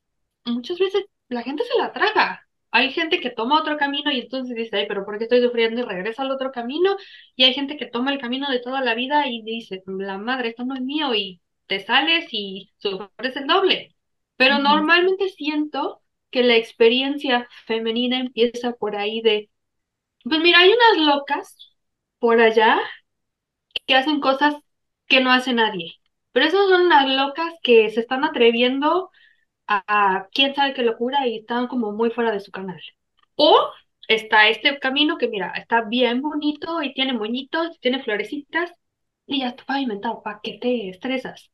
[0.45, 2.47] muchas veces la gente se la traga.
[2.71, 5.81] Hay gente que toma otro camino y entonces dice, ay, pero ¿por qué estoy sufriendo?
[5.81, 6.97] Y regresa al otro camino.
[7.35, 10.49] Y hay gente que toma el camino de toda la vida y dice, la madre,
[10.49, 11.13] esto no es mío.
[11.15, 13.95] Y te sales y sufres el doble.
[14.35, 19.49] Pero normalmente siento que la experiencia femenina empieza por ahí de,
[20.23, 21.77] pues mira, hay unas locas
[22.19, 22.79] por allá
[23.85, 24.55] que hacen cosas
[25.07, 25.93] que no hace nadie.
[26.31, 29.09] Pero esas son unas locas que se están atreviendo
[29.67, 32.81] a, quién sabe qué locura y están como muy fuera de su canal.
[33.35, 33.69] O
[34.07, 38.71] está este camino que mira, está bien bonito y tiene moñitos, tiene florecitas
[39.25, 40.23] y ya está pavimentado.
[40.23, 41.51] ¿Para qué te estresas?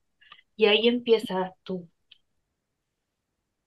[0.56, 1.90] Y ahí empieza tú.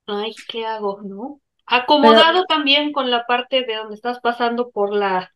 [0.07, 1.01] Ay, ¿qué hago?
[1.03, 1.41] ¿No?
[1.65, 5.33] Acomodado también con la parte de donde estás pasando por la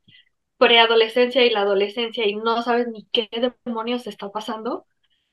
[0.57, 3.29] preadolescencia y la adolescencia y no sabes ni qué
[3.65, 4.85] demonios está pasando.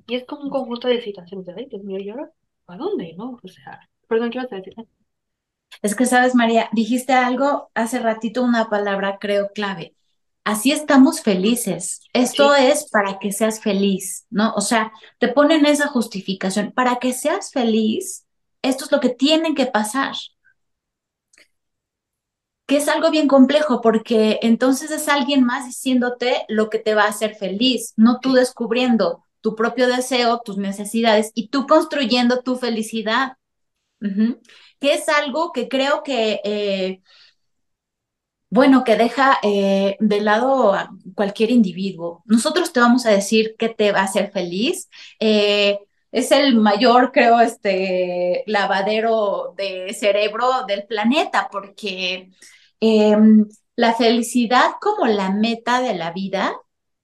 [0.07, 2.31] Y es como un conjunto de situaciones de, ay, Dios mío, ¿y ahora
[2.66, 3.14] a dónde?
[3.16, 3.38] ¿No?
[3.42, 4.74] O sea, perdón, ¿qué vas a decir?
[5.83, 9.94] Es que, sabes, María, dijiste algo hace ratito, una palabra creo clave.
[10.44, 12.01] Así estamos felices.
[12.14, 14.55] Esto es para que seas feliz, ¿no?
[14.55, 16.72] O sea, te ponen esa justificación.
[16.72, 18.24] Para que seas feliz,
[18.68, 20.14] esto es lo que tiene que pasar
[22.66, 27.04] que es algo bien complejo porque entonces es alguien más diciéndote lo que te va
[27.04, 32.57] a hacer feliz, no tú descubriendo tu propio deseo, tus necesidades y tú construyendo tu
[32.57, 33.38] felicidad,
[34.81, 37.02] que es algo que creo que, eh,
[38.50, 42.22] bueno, que deja eh, de lado a cualquier individuo.
[42.26, 44.88] Nosotros te vamos a decir qué te va a hacer feliz.
[45.20, 45.78] Eh,
[46.12, 52.30] es el mayor, creo, este lavadero de cerebro del planeta, porque
[52.80, 56.54] Em, la felicidad como la meta de la vida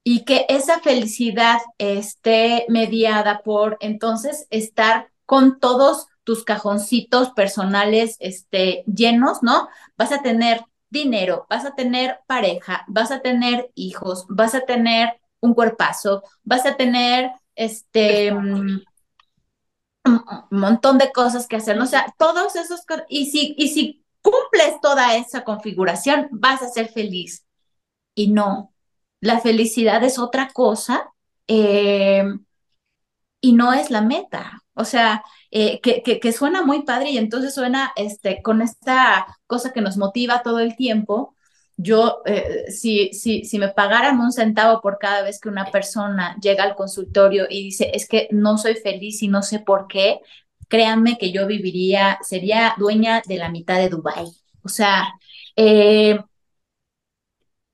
[0.03, 8.83] y que esa felicidad esté mediada por entonces estar con todos tus cajoncitos personales este,
[8.87, 9.67] llenos, ¿no?
[9.97, 15.19] Vas a tener dinero, vas a tener pareja, vas a tener hijos, vas a tener
[15.41, 18.81] un cuerpazo, vas a tener este mm,
[20.05, 24.79] un montón de cosas que hacer, o sea, todos esos y si y si cumples
[24.81, 27.45] toda esa configuración, vas a ser feliz.
[28.15, 28.73] Y no,
[29.21, 31.11] la felicidad es otra cosa
[31.47, 32.23] eh,
[33.41, 34.63] y no es la meta.
[34.73, 39.71] O sea, eh, que, que, suena muy padre y entonces suena este, con esta cosa
[39.71, 41.34] que nos motiva todo el tiempo.
[41.77, 46.37] Yo, eh, si, si, si me pagaran un centavo por cada vez que una persona
[46.41, 50.21] llega al consultorio y dice, es que no soy feliz y no sé por qué,
[50.69, 54.25] créanme que yo viviría, sería dueña de la mitad de Dubái.
[54.63, 55.09] O sea,
[55.57, 56.17] eh,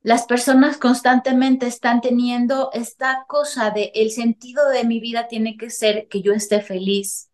[0.03, 5.71] las personas constantemente están teniendo esta cosa de el sentido de mi vida tiene que
[5.71, 7.31] ser que yo esté feliz.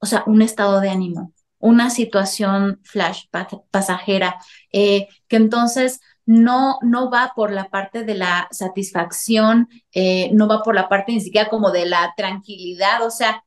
[0.00, 3.24] O sea, un estado de ánimo, una situación flash
[3.70, 4.36] pasajera,
[4.72, 10.62] eh, que entonces no, no va por la parte de la satisfacción, eh, no va
[10.62, 13.42] por la parte ni siquiera como de la tranquilidad, o sea,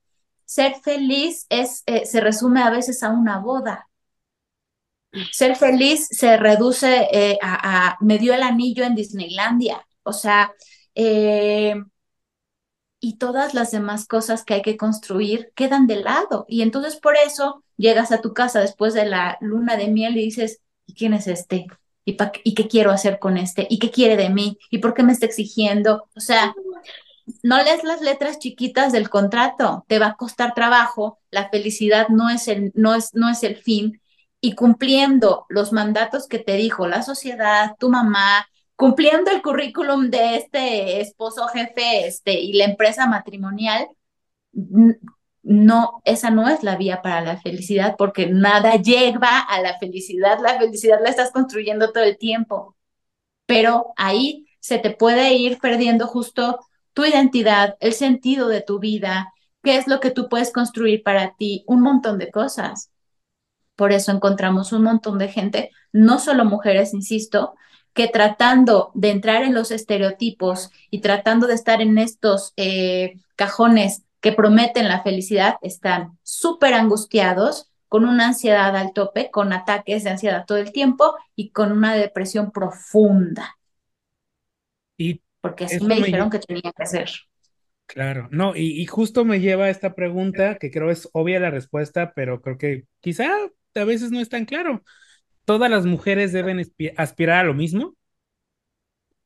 [0.46, 3.88] ser feliz es, eh, se resume a veces a una boda.
[5.32, 9.86] Ser feliz se reduce eh, a, me dio el anillo en Disneylandia.
[10.04, 10.52] O sea,
[13.02, 16.46] y todas las demás cosas que hay que construir quedan de lado.
[16.48, 20.26] Y entonces por eso llegas a tu casa después de la luna de miel y
[20.26, 21.66] dices, ¿y quién es este?
[22.06, 23.68] ¿Y, ¿Y qué quiero hacer con este?
[23.70, 24.58] ¿Y qué quiere de mí?
[24.70, 26.08] ¿Y por qué me está exigiendo?
[26.16, 26.54] O sea,
[27.42, 32.30] no lees las letras chiquitas del contrato, te va a costar trabajo, la felicidad no
[32.30, 34.00] es el, no es, no es el fin,
[34.42, 38.48] y cumpliendo los mandatos que te dijo la sociedad, tu mamá,
[38.82, 43.88] cumpliendo el currículum de este esposo jefe este, y la empresa matrimonial,
[45.44, 50.40] no, esa no es la vía para la felicidad porque nada lleva a la felicidad.
[50.42, 52.76] La felicidad la estás construyendo todo el tiempo,
[53.46, 56.58] pero ahí se te puede ir perdiendo justo
[56.94, 61.36] tu identidad, el sentido de tu vida, qué es lo que tú puedes construir para
[61.36, 62.90] ti, un montón de cosas.
[63.76, 67.54] Por eso encontramos un montón de gente, no solo mujeres, insisto,
[67.94, 74.04] que tratando de entrar en los estereotipos y tratando de estar en estos eh, cajones
[74.22, 80.12] que prometen la felicidad, están súper angustiados, con una ansiedad al tope, con ataques de
[80.12, 83.58] ansiedad todo el tiempo y con una depresión profunda.
[84.96, 87.10] Y porque así me dijeron que tenía que ser.
[87.88, 92.14] Claro, no, y, justo me lleva a esta pregunta, que creo es obvia la respuesta,
[92.16, 93.30] pero creo que quizá
[93.76, 94.86] a veces no es tan claro.
[95.46, 96.62] ¿Todas las mujeres deben
[96.98, 97.96] aspirar a lo mismo?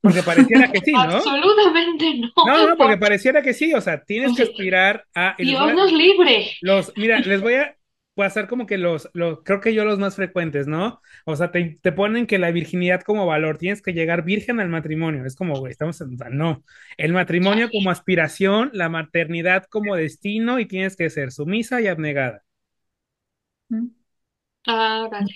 [0.01, 0.99] Porque pareciera que sí, ¿no?
[1.01, 2.31] Absolutamente no.
[2.45, 5.35] No, no, porque pareciera que sí, o sea, tienes que aspirar a...
[5.37, 6.51] Dios nos libre.
[6.61, 7.75] Los, mira, les voy a,
[8.15, 11.01] pasar como que los, los, creo que yo los más frecuentes, ¿no?
[11.25, 14.69] O sea, te, te, ponen que la virginidad como valor, tienes que llegar virgen al
[14.69, 15.25] matrimonio.
[15.25, 16.63] Es como, güey, estamos en, no.
[16.97, 22.43] El matrimonio como aspiración, la maternidad como destino y tienes que ser sumisa y abnegada.
[24.67, 25.35] Ah, vale.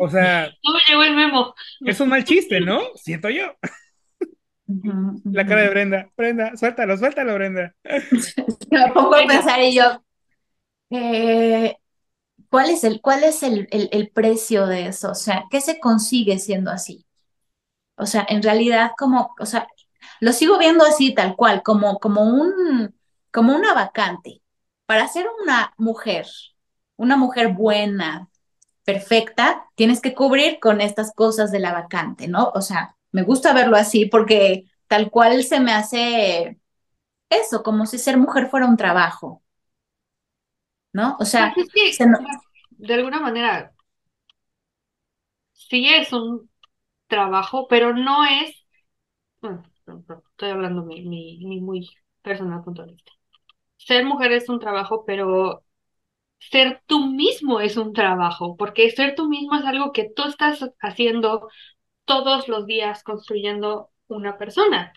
[0.00, 0.50] O sea.
[0.64, 1.54] No me llegó el memo.
[1.80, 2.80] Es un mal chiste, ¿no?
[2.96, 3.54] Siento yo.
[4.66, 6.10] La cara de Brenda.
[6.16, 7.74] Brenda, suéltalo, suéltalo, Brenda.
[8.70, 10.02] Me pongo a pensar y yo,
[10.90, 11.76] eh,
[12.48, 15.10] ¿cuál es, el, cuál es el, el, precio de eso?
[15.10, 17.06] O sea, ¿qué se consigue siendo así?
[17.96, 19.68] O sea, en realidad, como, o sea,
[20.20, 22.94] lo sigo viendo así, tal cual, como, como, un,
[23.32, 24.42] como una vacante.
[24.86, 26.26] Para ser una mujer,
[26.96, 28.28] una mujer buena,
[28.84, 32.50] perfecta, tienes que cubrir con estas cosas de la vacante, ¿no?
[32.54, 36.58] O sea, me gusta verlo así porque tal cual se me hace
[37.30, 39.44] eso, como si ser mujer fuera un trabajo.
[40.94, 41.16] ¿no?
[41.18, 41.68] O sea, pues
[42.70, 43.72] de alguna manera
[45.52, 46.48] sí es un
[47.08, 48.64] trabajo, pero no es,
[49.40, 49.64] bueno,
[50.30, 51.90] estoy hablando mi, mi, muy
[52.22, 53.12] personal punto de vista.
[53.76, 55.64] Ser mujer es un trabajo, pero
[56.50, 60.64] ser tú mismo es un trabajo, porque ser tú mismo es algo que tú estás
[60.80, 61.48] haciendo
[62.04, 64.92] todos los días construyendo una persona.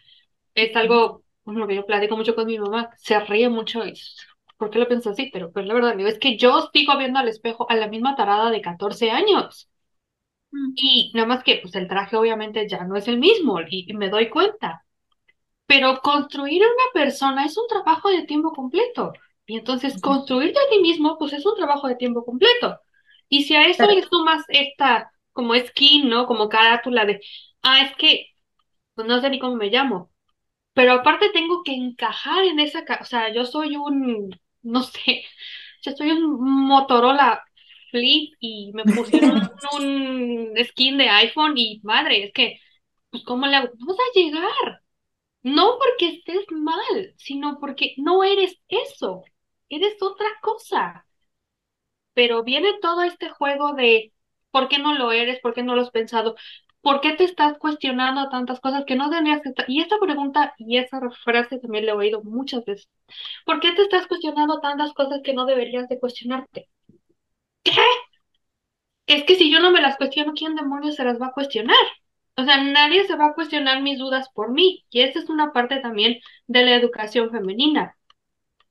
[0.53, 3.93] Es algo, bueno, que yo platico mucho con mi mamá, se ríe mucho y
[4.57, 5.29] ¿por qué lo pienso así?
[5.31, 8.49] Pero pues la verdad, es que yo sigo viendo al espejo a la misma tarada
[8.51, 9.69] de 14 años.
[10.51, 10.73] Mm.
[10.75, 14.09] Y nada más que, pues el traje obviamente ya no es el mismo y, me
[14.09, 14.83] doy cuenta.
[15.65, 19.13] Pero construir una persona es un trabajo de tiempo completo.
[19.47, 22.79] Y entonces construirte a ti mismo, pues es un trabajo de tiempo completo.
[23.29, 26.27] Y si a eso le sumas esta como skin, ¿no?
[26.27, 27.21] Como carátula de,
[27.63, 28.27] ah, es que,
[28.95, 30.11] pues no sé ni cómo me llamo.
[30.73, 34.31] Pero aparte tengo que encajar en esa, o sea, yo soy un
[34.67, 35.23] no sé,
[35.83, 37.43] yo estoy en Motorola
[37.91, 42.59] Flip y me pusieron un skin de iPhone y madre, es que,
[43.09, 43.69] pues, ¿cómo le hago?
[43.79, 44.81] Vamos a llegar.
[45.43, 49.23] No porque estés mal, sino porque no eres eso,
[49.69, 51.05] eres otra cosa.
[52.13, 54.13] Pero viene todo este juego de
[54.51, 55.39] ¿por qué no lo eres?
[55.39, 56.35] ¿Por qué no lo has pensado?
[56.81, 59.65] ¿Por qué te estás cuestionando tantas cosas que no tenías que estar?
[59.69, 62.89] Y esta pregunta y esa frase también la he oído muchas veces.
[63.45, 66.69] ¿Por qué te estás cuestionando tantas cosas que no deberías de cuestionarte?
[67.63, 67.73] ¿Qué?
[69.07, 71.75] Es que si yo no me las cuestiono, ¿quién demonios se las va a cuestionar?
[72.37, 74.85] O sea, nadie se va a cuestionar mis dudas por mí.
[74.91, 77.97] Y esa es una parte también de la educación femenina.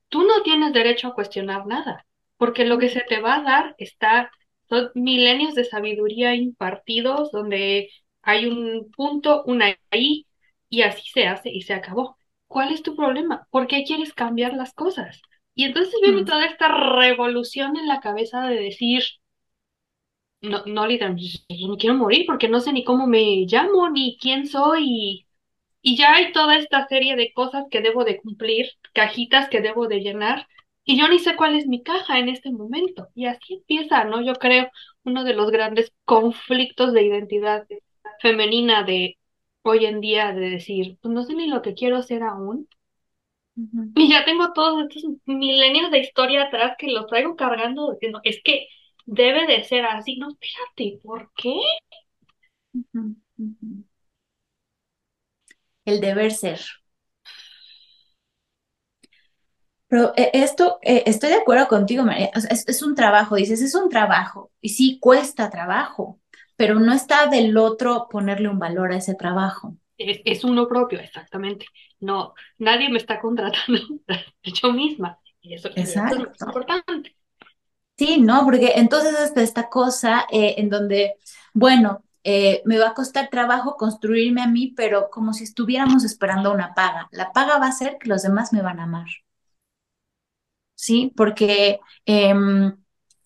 [0.09, 2.05] Tú no tienes derecho a cuestionar nada,
[2.37, 4.31] porque lo que se te va a dar está,
[4.69, 7.89] son milenios de sabiduría impartidos donde
[8.21, 10.27] hay un punto, una ahí,
[10.69, 12.17] y así se hace y se acabó.
[12.47, 13.47] ¿Cuál es tu problema?
[13.51, 15.21] ¿Por qué quieres cambiar las cosas?
[15.55, 16.25] Y entonces viene mm.
[16.25, 19.03] toda esta revolución en la cabeza de decir,
[20.41, 24.17] no, no literalmente, yo me quiero morir porque no sé ni cómo me llamo, ni
[24.19, 25.26] quién soy,
[25.87, 29.87] y, ya hay toda esta serie de cosas que debo de cumplir, cajitas que debo
[29.87, 30.47] de llenar,
[30.83, 33.09] y yo ni sé cuál es mi caja en este momento.
[33.13, 34.21] Y así empieza, ¿no?
[34.21, 34.69] Yo creo
[35.03, 37.67] uno de los grandes conflictos de identidad
[38.21, 39.17] femenina de
[39.63, 42.67] hoy en día de decir, pues no sé ni lo que quiero hacer aún.
[43.95, 48.41] Y ya tengo todos estos milenios de historia atrás que los traigo cargando diciendo, es
[48.43, 48.67] que
[49.05, 50.17] debe de ser así.
[50.17, 51.55] No, espérate, ¿por qué?
[55.87, 56.59] El deber ser.
[59.87, 62.29] Pero eh, esto, eh, estoy de acuerdo contigo, María.
[62.35, 64.51] es, es, un trabajo, dices, es un trabajo.
[64.61, 66.19] Y sí, cuesta trabajo
[66.57, 69.77] pero no está del otro ponerle un valor a ese trabajo.
[69.97, 71.67] Es, es uno propio, exactamente.
[71.99, 73.79] No, nadie me está contratando,
[74.43, 75.19] yo misma.
[75.39, 76.31] Y eso, Exacto.
[76.33, 77.15] es importante.
[77.97, 78.43] Sí, ¿no?
[78.43, 81.15] Porque entonces está esta cosa eh, en donde,
[81.53, 86.51] bueno, eh, me va a costar trabajo construirme a mí, pero como si estuviéramos esperando
[86.53, 87.07] una paga.
[87.11, 89.07] La paga va a ser que los demás me van a amar.
[90.75, 91.13] ¿Sí?
[91.15, 92.75] Porque em,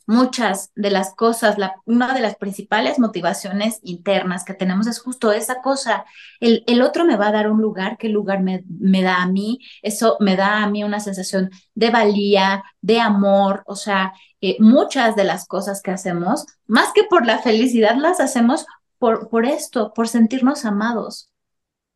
[0.06, 5.62] muchas de las cosas, una de las principales motivaciones internas que tenemos es justo esa
[5.62, 6.06] cosa.
[6.40, 9.28] El, el otro me va a dar un lugar, ¿qué lugar me, me, da a
[9.28, 9.60] mí?
[9.82, 15.16] Eso me da a mí una sensación de valía, de amor, o sea, eh, muchas
[15.16, 18.66] de las cosas que hacemos, más que por la felicidad, las hacemos
[19.02, 21.32] por, por esto, por sentirnos amados.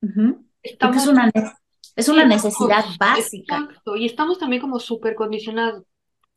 [0.02, 0.46] Uh -huh.
[0.80, 1.32] Porque es una,
[1.96, 3.58] es una necesidad básica.
[3.58, 5.84] Exacto, y estamos también como súper condicionados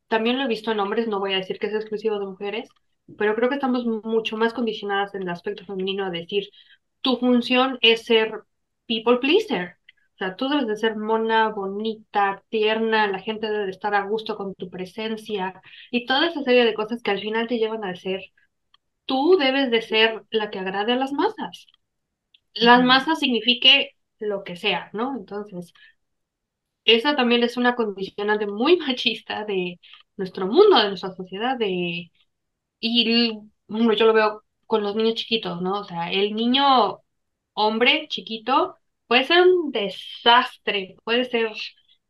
[0.08, 2.68] también lo he visto en hombres, no voy a decir que es exclusivo de mujeres,
[3.16, 6.48] pero creo que estamos mucho más condicionadas en el aspecto femenino a decir,
[7.02, 8.42] tu función es ser
[8.86, 9.76] people pleaser.
[10.14, 14.02] O sea, tú debes de ser mona, bonita, tierna, la gente debe de estar a
[14.02, 15.62] gusto con tu presencia
[15.92, 18.20] y toda esa serie de cosas que al final te llevan a ser,
[19.08, 21.66] tú debes de ser la que agrade a las masas.
[22.54, 25.16] Las masas signifique lo que sea, ¿no?
[25.16, 25.72] Entonces,
[26.84, 29.80] esa también es una condicionante muy machista de
[30.16, 32.10] nuestro mundo, de nuestra sociedad, de
[32.80, 33.32] y
[33.68, 35.80] bueno, yo lo veo con los niños chiquitos, ¿no?
[35.80, 37.00] O sea, el niño
[37.54, 41.52] hombre chiquito puede ser un desastre, puede ser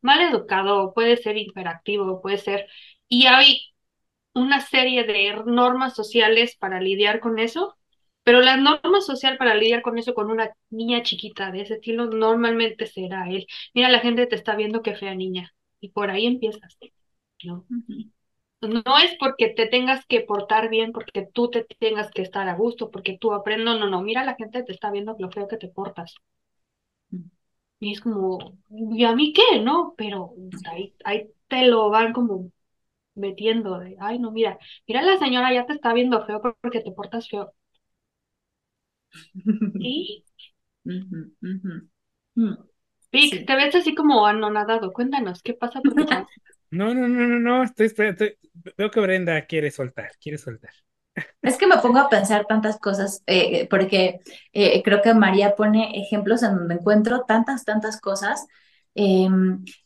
[0.01, 2.67] mal educado, puede ser hiperactivo, puede ser
[3.07, 3.61] y hay
[4.39, 7.77] una serie de normas sociales para lidiar con eso,
[8.23, 12.07] pero la norma social para lidiar con eso con una niña chiquita de ese estilo
[12.07, 13.47] normalmente será él.
[13.73, 15.53] Mira, la gente te está viendo qué fea niña.
[15.81, 16.77] Y por ahí empiezas,
[17.43, 17.65] ¿no?
[17.69, 18.11] Uh -huh.
[18.61, 22.55] No es porque te tengas que portar bien, porque tú te tengas que estar a
[22.55, 23.65] gusto, porque tú aprendes.
[23.65, 24.01] No, no, no.
[24.01, 26.15] Mira, la gente te está viendo lo feo que te portas.
[27.79, 29.59] Y es como, ¿y a mí qué?
[29.61, 29.93] ¿No?
[29.97, 30.33] Pero
[30.69, 32.51] ahí, ahí te lo van como
[33.19, 34.57] metiendo de, ay, no, mira,
[34.87, 37.53] mira, la señora ya te está viendo feo porque te portas feo.
[39.79, 40.23] ¿Y?
[40.85, 41.89] Uh -huh, uh
[42.35, 42.69] -huh.
[43.11, 43.45] Vic, sí.
[43.45, 44.93] te ves así como anonadado.
[44.93, 46.05] Cuéntanos, ¿qué pasa por tu
[46.71, 48.37] No, no, no, no, no, estoy, estoy,
[48.77, 50.71] veo que Brenda quiere soltar, quiere soltar.
[51.41, 54.19] Es que me pongo a pensar tantas cosas, eh, porque
[54.53, 58.45] eh, creo que María pone ejemplos en donde encuentro tantas, tantas cosas.
[58.93, 59.27] Eh,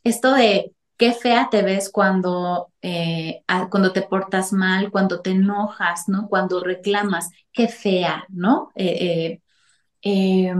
[0.04, 6.08] esto de qué fea te ves cuando, eh, cuando te portas mal, cuando te enojas,
[6.08, 6.28] ¿no?
[6.30, 8.72] Cuando reclamas, qué fea, ¿no?
[8.76, 9.40] Eh,
[10.04, 10.54] eh,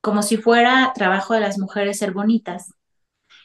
[0.00, 2.72] como si fuera trabajo de las mujeres ser bonitas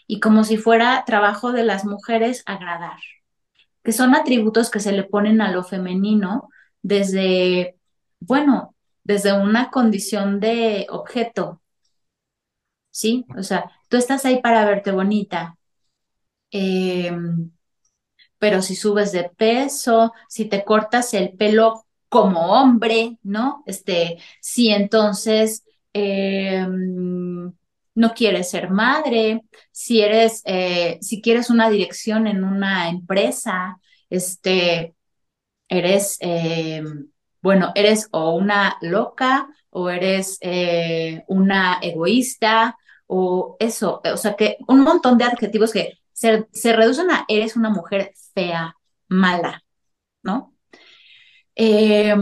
[0.07, 2.99] y como si fuera trabajo de las mujeres agradar,
[3.83, 6.49] que son atributos que se le ponen a lo femenino
[6.81, 7.77] desde,
[8.19, 11.61] bueno, desde una condición de objeto,
[12.91, 13.25] ¿sí?
[13.37, 15.57] O sea, tú estás ahí para verte bonita,
[16.53, 17.11] eh,
[18.43, 23.63] pero si subes de peso, si te cortas el pelo como hombre, ¿no?
[23.65, 26.67] Este, si entonces eh,
[27.95, 33.79] no quieres ser madre, si eres, eh, si quieres una dirección en una empresa,
[34.09, 34.93] este,
[35.69, 36.83] eres, eh,
[37.41, 40.37] bueno, eres o una loca o eres
[41.27, 42.77] una egoísta
[43.07, 47.57] o eso, o sea que un montón de adjetivos que se, se, reducen a eres
[47.57, 48.77] una mujer fea,
[49.09, 49.61] mala,
[50.23, 50.55] ¿no?
[51.53, 52.15] Eh,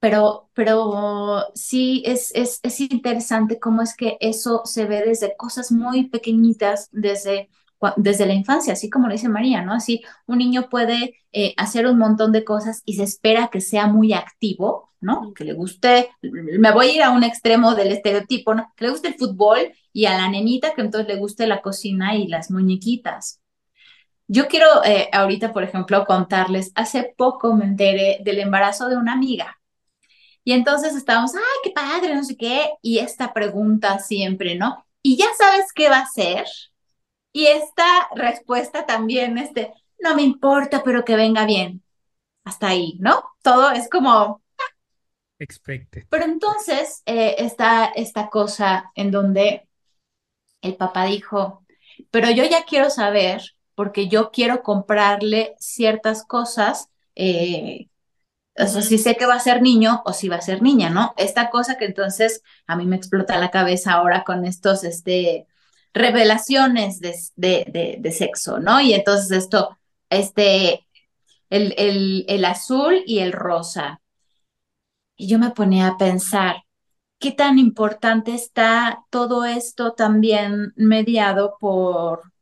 [0.00, 5.70] pero, pero sí es, es, es, interesante cómo es que eso se ve desde cosas
[5.70, 7.48] muy pequeñitas, desde,
[7.96, 9.72] desde la infancia, así como lo dice María, ¿no?
[9.72, 13.86] Así un niño puede eh, hacer un montón de cosas y se espera que sea
[13.86, 15.32] muy activo, ¿no?
[15.32, 18.72] Que le guste, me voy a ir a un extremo del estereotipo, ¿no?
[18.76, 22.14] Que le guste el fútbol y a la nenita que entonces le guste la cocina
[22.16, 23.40] y las muñequitas.
[24.28, 29.14] Yo quiero eh, ahorita, por ejemplo, contarles, hace poco me enteré del embarazo de una
[29.14, 29.58] amiga.
[30.44, 34.86] Y entonces estábamos, ay, qué padre, no sé qué, y esta pregunta siempre, ¿no?
[35.00, 36.44] ¿Y ya sabes qué va a ser?
[37.32, 41.82] Y esta respuesta también, este, no me importa, pero que venga bien.
[42.44, 43.24] Hasta ahí, ¿no?
[43.42, 44.42] Todo es como,
[45.38, 46.04] Expected.
[46.08, 49.65] Pero entonces eh, está esta cosa en donde
[50.66, 51.64] el papá dijo,
[52.10, 53.42] pero yo ya quiero saber,
[53.74, 57.88] porque yo quiero comprarle ciertas cosas, eh,
[58.58, 60.90] o sea, si sé que va a ser niño o si va a ser niña,
[60.90, 61.14] ¿no?
[61.18, 65.46] Esta cosa que entonces a mí me explota la cabeza ahora con estos, este,
[65.94, 68.80] revelaciones de, de, de, de sexo, ¿no?
[68.80, 69.78] Y entonces esto,
[70.10, 70.86] este,
[71.50, 74.00] el, el, el azul y el rosa.
[75.16, 76.64] Y yo me ponía a pensar,
[77.26, 82.32] ¿qué tan importante está todo esto también mediado por,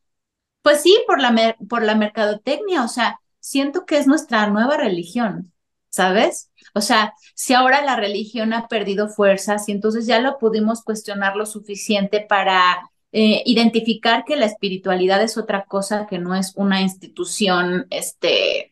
[0.61, 2.85] pues sí, por la, por la mercadotecnia?
[2.85, 5.55] O sea, siento que es nuestra nueva religión,
[5.89, 6.51] ¿sabes?
[6.74, 11.35] O sea, si ahora la religión ha perdido fuerzas y entonces ya lo pudimos cuestionar
[11.35, 16.82] lo suficiente para eh, identificar que la espiritualidad es otra cosa que no es una
[16.82, 18.70] institución, este,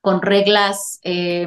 [0.00, 1.46] con reglas eh,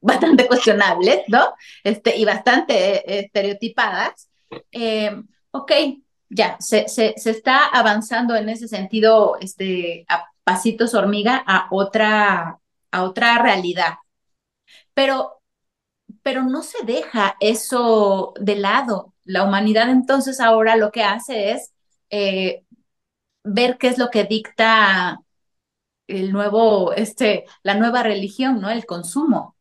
[0.00, 1.54] bastante cuestionables, ¿no?
[1.84, 4.28] Este, y bastante eh, estereotipadas.
[4.72, 5.10] Eh,
[5.50, 5.72] ok,
[6.28, 12.58] ya, se, se, se, está avanzando en ese sentido, este, a pasitos hormiga, a otra,
[12.90, 13.94] a otra realidad.
[14.94, 15.42] Pero,
[16.22, 19.14] pero no se deja eso de lado.
[19.24, 21.72] La humanidad entonces ahora lo que hace es
[22.10, 22.64] eh,
[23.44, 25.20] ver qué es lo que dicta
[26.06, 28.70] el nuevo, este, la nueva religión, ¿no?
[28.70, 29.55] El consumo.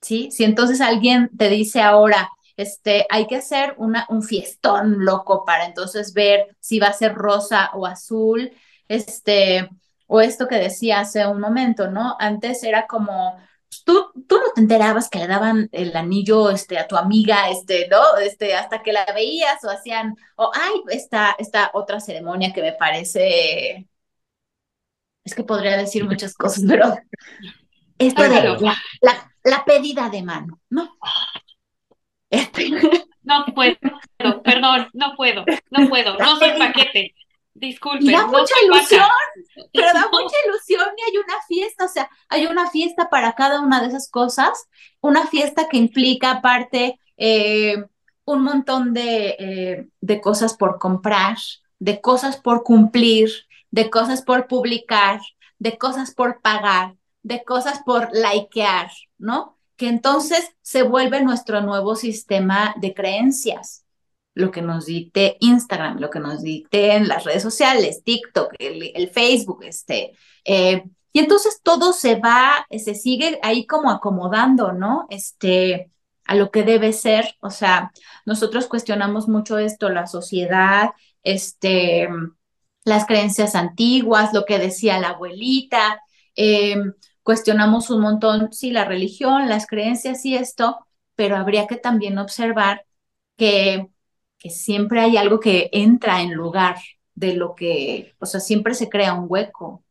[0.00, 0.30] ¿Sí?
[0.30, 5.64] Si entonces alguien te dice ahora, este, hay que hacer una, un fiestón loco para
[5.64, 8.52] entonces ver si va a ser rosa o azul,
[8.88, 9.68] este,
[10.06, 12.16] o esto que decía hace un momento, ¿no?
[12.18, 13.36] Antes era como,
[13.84, 17.88] tú, tú no te enterabas que le daban el anillo este, a tu amiga, este,
[17.88, 18.16] ¿no?
[18.18, 22.72] Este, hasta que la veías o hacían, o hay esta, esta otra ceremonia que me
[22.72, 23.88] parece,
[25.24, 26.98] es que podría decir muchas cosas, pero
[27.98, 30.96] esto de la, la, la pedida de mano, ¿no?
[32.28, 32.70] Este.
[33.22, 33.76] No puedo,
[34.42, 37.14] perdón, no puedo, no puedo, no soy paquete.
[37.52, 38.04] Disculpe.
[38.04, 39.68] Y da no mucha ilusión, vaca.
[39.72, 43.60] pero da mucha ilusión y hay una fiesta, o sea, hay una fiesta para cada
[43.60, 44.68] una de esas cosas,
[45.00, 47.84] una fiesta que implica aparte eh,
[48.24, 51.36] un montón de, eh, de cosas por comprar,
[51.78, 53.30] de cosas por cumplir,
[53.70, 55.20] de cosas por publicar,
[55.58, 59.58] de cosas por pagar, de cosas por likear, ¿no?
[59.76, 63.84] Que entonces se vuelve nuestro nuevo sistema de creencias
[64.34, 68.92] lo que nos dicte Instagram, lo que nos dicte en las redes sociales, TikTok, el,
[68.94, 70.12] el Facebook, este.
[70.44, 75.06] Eh, y entonces todo se va, se sigue ahí como acomodando, ¿no?
[75.10, 75.90] Este,
[76.24, 77.36] a lo que debe ser.
[77.40, 77.92] O sea,
[78.24, 80.90] nosotros cuestionamos mucho esto, la sociedad,
[81.22, 82.08] este,
[82.84, 86.00] las creencias antiguas, lo que decía la abuelita,
[86.36, 86.76] eh,
[87.22, 90.78] cuestionamos un montón, sí, la religión, las creencias y esto,
[91.14, 92.84] pero habría que también observar
[93.36, 93.88] que
[94.40, 96.76] que siempre hay algo que entra en lugar
[97.14, 99.84] de lo que, o sea, siempre se crea un hueco.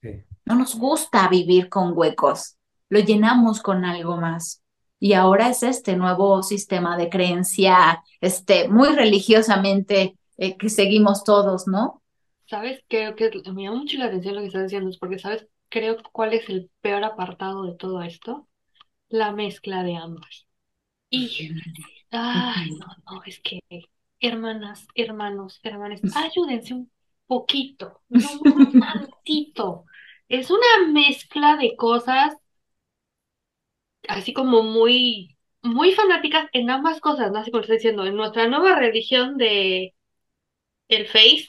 [0.00, 0.22] Sí.
[0.46, 2.56] No nos gusta vivir con huecos,
[2.88, 4.62] lo llenamos con algo más.
[5.00, 11.66] Y ahora es este nuevo sistema de creencia, este, muy religiosamente eh, que seguimos todos,
[11.66, 12.02] ¿no?
[12.46, 12.80] ¿Sabes?
[12.88, 15.48] Creo que me llama mucho la atención lo que estás diciendo, es porque, ¿sabes?
[15.70, 18.48] Creo cuál es el peor apartado de todo esto.
[19.08, 20.46] La mezcla de ambas.
[21.10, 21.50] Y,
[22.10, 23.60] ay, no, no, es que,
[24.20, 26.90] hermanas, hermanos, hermanas, ayúdense un
[27.26, 29.86] poquito, no un tantito.
[30.28, 32.36] Es una mezcla de cosas
[34.08, 37.38] así como muy, muy fanáticas en ambas cosas, ¿no?
[37.38, 39.94] Así como estoy diciendo, en nuestra nueva religión de
[40.88, 41.46] el Face,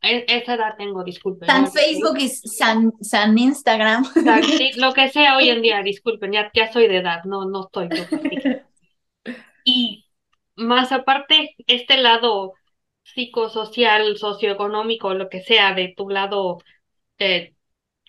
[0.00, 1.46] esa edad tengo, disculpen.
[1.46, 1.70] San.
[1.70, 4.04] Facebook y San, San Instagram.
[4.04, 4.42] San-
[4.76, 7.88] lo que sea hoy en día, disculpen, ya, ya soy de edad, no, no estoy.
[9.64, 10.06] Y
[10.54, 12.54] más aparte, este lado
[13.02, 16.58] psicosocial, socioeconómico, lo que sea, de tu lado,
[17.18, 17.54] eh,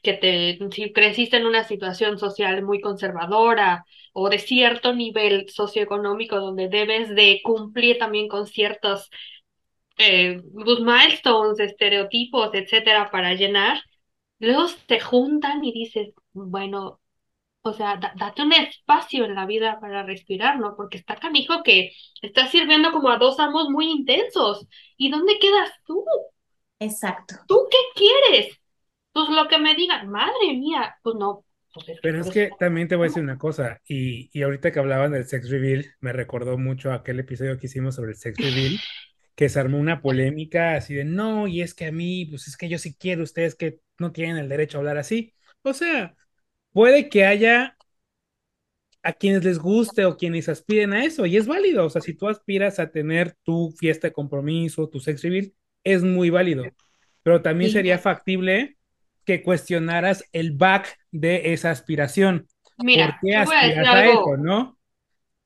[0.03, 6.39] que te, si creciste en una situación social muy conservadora o de cierto nivel socioeconómico
[6.39, 9.09] donde debes de cumplir también con ciertos
[9.97, 13.81] eh, pues, milestones, estereotipos, etcétera, para llenar,
[14.39, 17.01] luego te juntan y dices, bueno,
[17.63, 20.75] o sea, da- date un espacio en la vida para respirar, ¿no?
[20.77, 21.91] Porque está canijo que
[22.21, 24.67] estás sirviendo como a dos amos muy intensos.
[24.97, 26.05] ¿Y dónde quedas tú?
[26.79, 27.35] Exacto.
[27.47, 28.57] ¿Tú qué quieres?
[29.13, 31.45] Pues lo que me digan, madre mía, pues no.
[31.73, 34.43] Pues es Pero es pues, que también te voy a decir una cosa, y, y
[34.43, 38.17] ahorita que hablaban del sex reveal, me recordó mucho aquel episodio que hicimos sobre el
[38.17, 38.85] sex reveal,
[39.38, 42.57] que se armó una polémica así de, no, y es que a mí, pues es
[42.57, 45.33] que yo sí quiero, ustedes que no tienen el derecho a hablar así.
[45.63, 46.17] O sea,
[46.73, 47.77] puede que haya
[49.03, 51.85] a quienes les guste o quienes aspiren a eso, y es válido.
[51.85, 56.03] O sea, si tú aspiras a tener tu fiesta de compromiso, tu sex reveal, es
[56.03, 56.73] muy válido.
[57.23, 57.77] Pero también Sí.
[57.77, 58.77] sería factible
[59.25, 62.47] que cuestionaras el back de esa aspiración.
[62.77, 64.79] Mira, ¿Por qué yo voy a decir a algo, eso, no?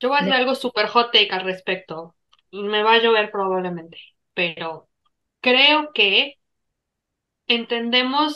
[0.01, 0.39] yo voy a decir No.
[0.39, 2.15] algo súper hot take al respecto.
[2.53, 3.97] Me va a llover probablemente,
[4.33, 4.89] pero
[5.41, 6.39] creo que
[7.47, 8.33] entendemos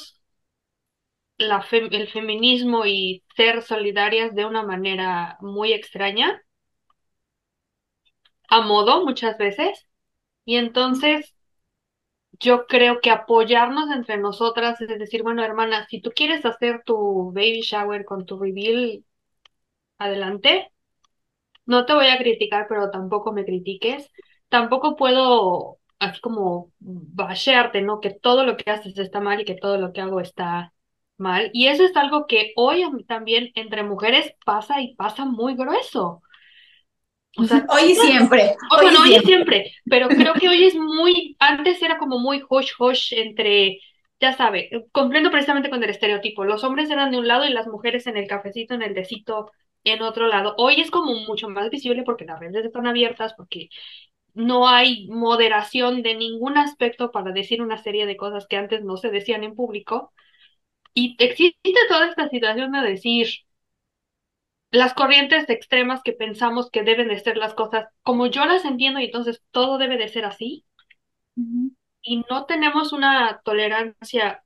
[1.38, 6.42] la el feminismo y ser solidarias de una manera muy extraña,
[8.50, 9.86] a modo muchas veces.
[10.46, 11.36] Y entonces
[12.40, 17.32] yo creo que apoyarnos entre nosotras es decir, bueno, hermana, si tú quieres hacer tu
[17.34, 19.04] baby shower con tu reveal,
[20.00, 20.72] adelante.
[21.66, 24.12] No te voy a criticar, pero tampoco me critiques.
[24.50, 28.00] Tampoco puedo así como bashearte, ¿no?
[28.02, 30.74] Que todo lo que haces está mal y que todo lo que hago está
[31.18, 31.50] mal.
[31.54, 36.22] Y eso es algo que hoy también entre mujeres pasa y pasa muy grueso.
[37.38, 38.56] O sea, hoy y siempre.
[38.72, 39.72] hoy siempre.
[39.86, 43.80] Pero creo que hoy es muy, antes era como muy hush hush entre,
[44.20, 46.46] ya sabe, cumpliendo precisamente con el estereotipo.
[46.46, 49.52] Los hombres eran de un lado y las mujeres en el cafecito, en el decito
[49.86, 50.56] en otro lado.
[50.58, 53.70] Hoy es como mucho más visible porque las redes están abiertas, porque
[54.34, 58.98] no hay moderación de ningún aspecto para decir una serie de cosas que antes no
[58.98, 60.14] se decían en público.
[60.94, 63.28] Y existe toda esta situación de decir
[64.70, 69.00] las corrientes extremas que pensamos que deben de ser las cosas como yo las entiendo
[69.00, 70.66] y entonces todo debe de ser así.
[72.02, 74.44] Y no tenemos una tolerancia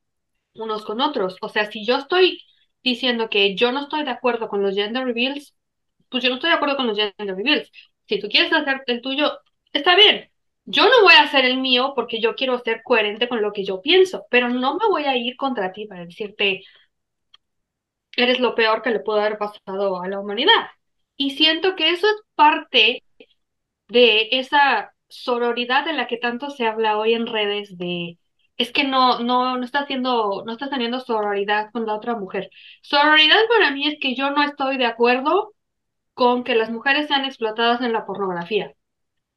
[0.56, 1.38] unos con otros.
[1.42, 2.42] O sea, si yo estoy
[2.84, 5.56] diciendo que yo no estoy de acuerdo con los gender reveals,
[6.10, 7.72] pues yo no estoy de acuerdo con los gender reveals.
[8.08, 9.40] Si tú quieres hacer el tuyo,
[9.74, 10.30] está bien.
[10.66, 13.64] Yo no voy a hacer el mío porque yo quiero ser coherente con lo que
[13.66, 16.64] yo pienso, pero no me voy a ir contra ti para decirte,
[18.16, 20.68] eres lo peor que le pudo haber pasado a la humanidad.
[21.18, 23.04] Y siento que eso es parte
[23.90, 28.19] de esa sororidad de la que tanto se habla hoy en redes de
[28.60, 32.50] es que no, no, no está haciendo, no estás teniendo sororidad con la otra mujer.
[32.84, 35.54] Sororidad para mí es que yo no estoy de acuerdo
[36.14, 38.74] con que las mujeres sean explotadas en la pornografía.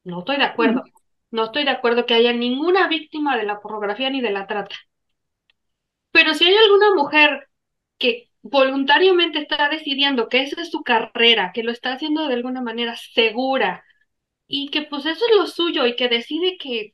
[0.03, 0.83] No estoy de acuerdo.
[1.31, 4.75] No estoy de acuerdo que haya ninguna víctima de la pornografía ni de la trata.
[6.11, 7.49] Pero si hay alguna mujer
[7.97, 12.61] que voluntariamente está decidiendo que esa es su carrera, que lo está haciendo de alguna
[12.61, 13.85] manera segura
[14.47, 16.92] y que pues eso es lo suyo y que decide que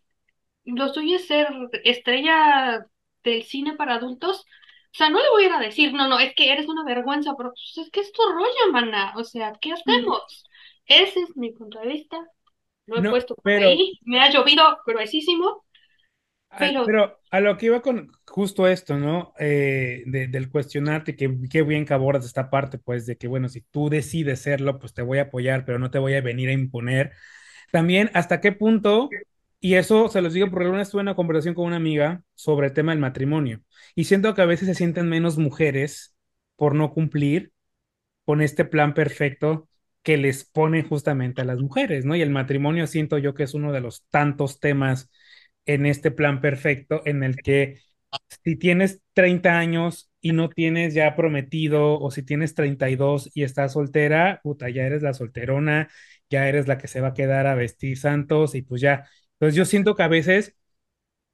[0.75, 1.47] lo suyo es ser
[1.83, 2.85] estrella
[3.23, 4.45] del cine para adultos.
[4.91, 6.83] O sea, no le voy a ir a decir, no, no, es que eres una
[6.83, 9.13] vergüenza, pero pues, es que es tu rollo, mana.
[9.17, 10.45] O sea, ¿qué hacemos?
[10.85, 12.17] Ese es mi punto de vista.
[12.87, 13.99] Lo he puesto por ahí.
[14.03, 15.63] Me ha llovido gruesísimo.
[16.57, 16.83] Pero...
[16.83, 19.33] pero a lo que iba con justo esto, ¿no?
[19.37, 23.61] Eh, del cuestionarte, que qué bien que abordas esta parte, pues, de que, bueno, si
[23.61, 26.53] tú decides serlo, pues te voy a apoyar, pero no te voy a venir a
[26.53, 27.11] imponer.
[27.71, 29.09] También, ¿hasta qué punto
[29.59, 32.23] y eso se los digo porque alguna vez estuve en una conversación con una amiga
[32.35, 33.61] sobre el tema del matrimonio.
[33.95, 36.15] Y siento que a veces se sienten menos mujeres
[36.55, 37.51] por no cumplir
[38.25, 39.67] con este plan perfecto
[40.03, 42.15] que les pone justamente a las mujeres, ¿no?
[42.15, 45.09] Y el matrimonio siento yo que es uno de los tantos temas
[45.65, 47.81] en este plan perfecto en el que
[48.43, 53.73] si tienes 30 años y no tienes ya prometido, o si tienes 32 y estás
[53.73, 55.89] soltera, puta, ya eres la solterona,
[56.29, 59.07] ya eres la que se va a quedar a vestir santos y pues ya
[59.39, 60.55] entonces yo siento que a veces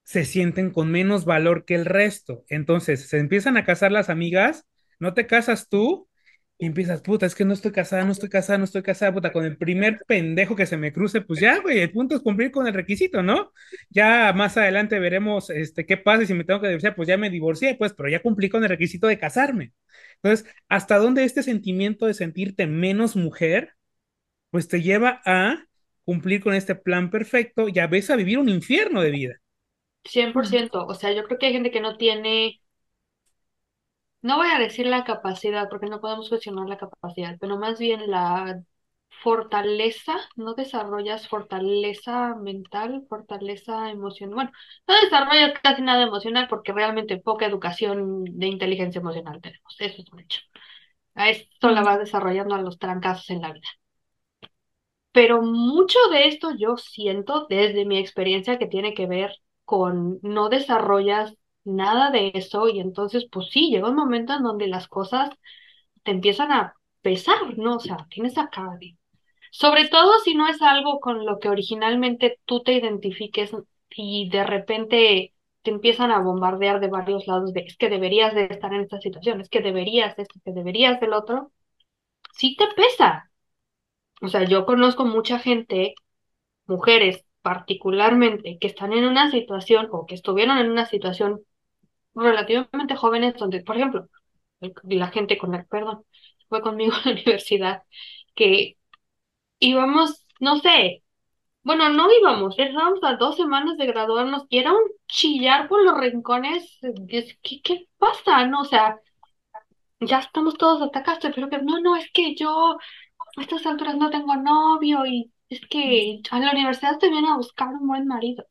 [0.03, 2.45] se sienten con menos valor que el resto.
[2.49, 4.65] Entonces se empiezan a casar las amigas,
[4.99, 6.09] no te casas tú
[6.57, 9.33] y empiezas, puta, es que no estoy casada, no estoy casada, no estoy casada, puta,
[9.33, 12.51] con el primer pendejo que se me cruce, pues ya, güey, el punto es cumplir
[12.51, 13.51] con el requisito, ¿no?
[13.89, 17.17] Ya más adelante veremos este, qué pasa y si me tengo que divorciar, pues ya
[17.17, 19.73] me divorcié, pues, pero ya cumplí con el requisito de casarme.
[20.23, 23.73] Entonces, ¿hasta dónde este sentimiento de sentirte menos mujer,
[24.51, 25.64] pues te lleva a
[26.05, 29.33] cumplir con este plan perfecto y a veces a vivir un infierno de vida.
[30.05, 32.61] 100%, o sea, yo creo que hay gente que no tiene,
[34.21, 38.09] no voy a decir la capacidad, porque no podemos cuestionar la capacidad, pero más bien
[38.09, 38.61] la
[39.23, 44.35] fortaleza, no desarrollas fortaleza mental, fortaleza emocional.
[44.35, 44.51] Bueno,
[44.87, 50.11] no desarrollas casi nada emocional porque realmente poca educación de inteligencia emocional tenemos, eso es
[50.11, 50.41] un hecho.
[51.15, 53.67] A esto la vas desarrollando a los trancazos en la vida.
[55.15, 59.31] Pero mucho de esto yo siento desde mi experiencia que tiene que ver
[59.63, 64.67] con no desarrollas nada de eso y entonces pues sí, llega un momento en donde
[64.67, 65.29] las cosas
[66.03, 67.77] te empiezan a pesar, ¿no?
[67.77, 68.97] O sea, tienes acá de...
[69.51, 73.51] Sobre todo si no es algo con lo que originalmente tú te identifiques
[73.91, 78.45] y de repente te empiezan a bombardear de varios lados de es que deberías de
[78.45, 81.53] estar en esta situación, es que deberías esto, que deberías del otro,
[82.33, 83.31] sí te pesa,
[84.21, 85.95] o sea, yo conozco mucha gente,
[86.67, 91.41] mujeres particularmente, que están en una situación o que estuvieron en una situación
[92.15, 94.09] relativamente jóvenes donde, por ejemplo,
[94.83, 96.05] la gente con el, perdón,
[96.49, 97.83] fue conmigo a la universidad,
[98.35, 98.77] que
[99.59, 101.03] íbamos, no sé,
[101.63, 105.97] bueno, no íbamos, estábamos a dos semanas de graduarnos y era un chillar por los
[105.99, 108.47] rincones, ¿qué, qué pasa?
[108.47, 108.99] No, o sea,
[109.99, 112.77] ya estamos todos atacados, pero que no, no, es que yo
[113.37, 117.37] a estas alturas no tengo novio y es que a la universidad te viene a
[117.37, 118.45] buscar un buen marido.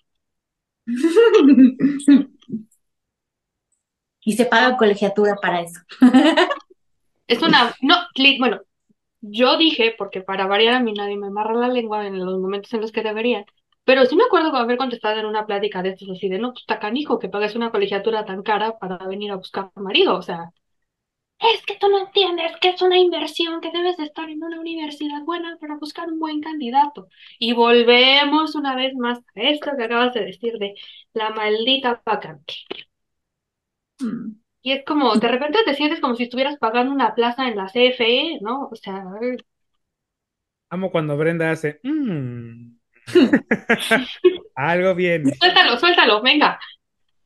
[4.26, 5.80] Y se paga colegiatura para eso.
[7.26, 7.96] Es una, no,
[8.38, 8.60] bueno,
[9.20, 12.72] yo dije, porque para variar a mí nadie me amarra la lengua en los momentos
[12.74, 13.46] en los que deberían,
[13.84, 16.62] pero sí me acuerdo haber contestado en una plática de estos así de, no, pues
[16.62, 20.50] está canijo que pagues una colegiatura tan cara para venir a buscar marido, o sea,
[21.54, 24.60] es que tú no entiendes que es una inversión, que debes de estar en una
[24.60, 27.08] universidad buena para buscar un buen candidato.
[27.38, 30.74] Y volvemos una vez más a esto que acabas de decir de
[31.12, 32.54] la maldita vacante.
[34.00, 34.36] Mm.
[34.62, 37.68] Y es como, de repente te sientes como si estuvieras pagando una plaza en la
[37.68, 38.68] CFE, ¿no?
[38.72, 39.04] O sea,
[40.70, 41.80] Amo cuando Brenda hace.
[41.82, 42.76] "Mm".
[44.56, 45.24] Algo bien.
[45.34, 46.58] suéltalo, suéltalo, venga.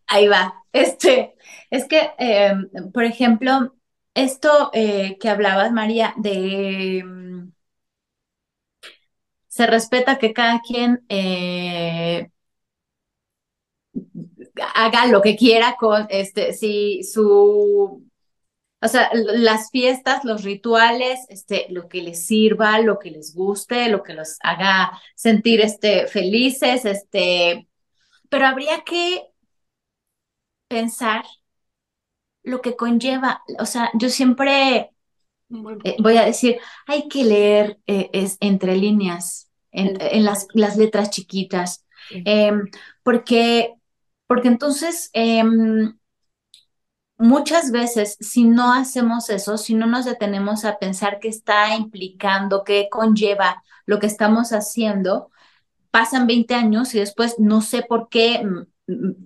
[0.08, 0.54] Ahí va.
[0.72, 1.34] Este,
[1.70, 2.52] es que, eh,
[2.92, 3.74] por ejemplo,
[4.14, 7.52] esto eh, que hablabas, María, de mm,
[9.48, 12.30] se respeta que cada quien eh,
[14.74, 18.04] haga lo que quiera con este, si su,
[18.80, 23.88] o sea, las fiestas, los rituales, este, lo que les sirva, lo que les guste,
[23.88, 27.68] lo que los haga sentir este, felices, este,
[28.28, 29.24] pero habría que
[30.68, 31.24] pensar
[32.48, 34.92] lo que conlleva, o sea, yo siempre
[35.84, 41.10] eh, voy a decir, hay que leer eh, es, entre líneas, en, las, las letras
[41.10, 42.64] chiquitas, em,
[43.02, 43.74] porque,
[44.26, 45.96] porque entonces em,
[47.18, 52.64] muchas veces si no hacemos eso, si no nos detenemos a pensar qué está implicando,
[52.64, 55.30] qué conlleva lo que estamos haciendo,
[55.90, 58.66] pasan 20 años y después no sé por qué mm,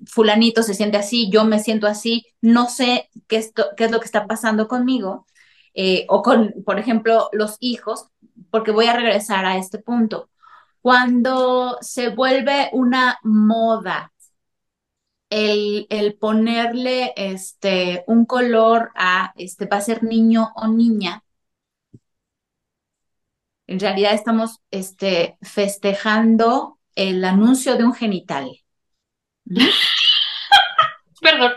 [0.07, 3.53] fulanito se siente así, yo me siento así, no sé qué, es
[3.91, 5.27] lo que está pasando conmigo,
[5.75, 8.07] eh, o con, por ejemplo, los hijos,
[8.51, 10.31] porque voy a regresar a este punto.
[10.81, 14.13] Cuando se vuelve una moda
[15.31, 21.25] el, el ponerle este, un color a, este, va a ser niño o niña,
[23.67, 28.62] en realidad estamos este, festejando el anuncio de un genital.
[31.20, 31.53] Perdón.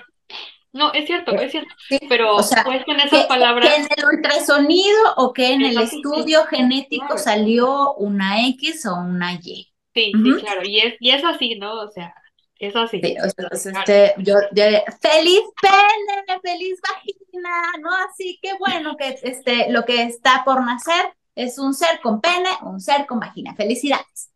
[0.73, 1.73] No, es cierto, es cierto.
[1.87, 5.53] Sí, Pero o sea, pues en que, esas palabras, que en el ultrasonido o que
[5.53, 7.21] en el sí, estudio genético Claro.
[7.23, 9.71] salió una X o una Y.
[9.93, 10.61] sí, sí, claro.
[10.65, 11.79] Y es, y es así, ¿no?
[11.81, 12.13] O sea,
[12.59, 12.99] es así.
[13.01, 13.85] Sí, o sea, Claro.
[13.85, 14.63] este, yo, yo,
[15.01, 17.89] feliz pene, feliz vagina, ¿no?
[18.09, 22.49] Así que bueno, que este, lo que está por nacer es un ser con pene,
[22.63, 23.55] un ser con vagina.
[23.55, 24.31] Felicidades.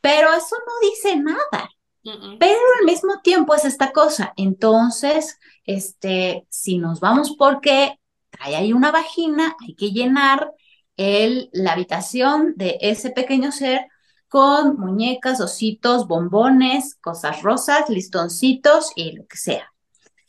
[0.00, 1.70] Pero eso no dice nada.
[2.04, 4.34] Pero al mismo tiempo es esta cosa.
[4.36, 7.98] Entonces, este, si nos vamos porque
[8.30, 10.52] trae ahí una vagina, hay que llenar
[10.96, 13.86] el, la habitación de ese pequeño ser
[14.28, 19.72] con muñecas, ositos, bombones, cosas rosas, listoncitos y lo que sea.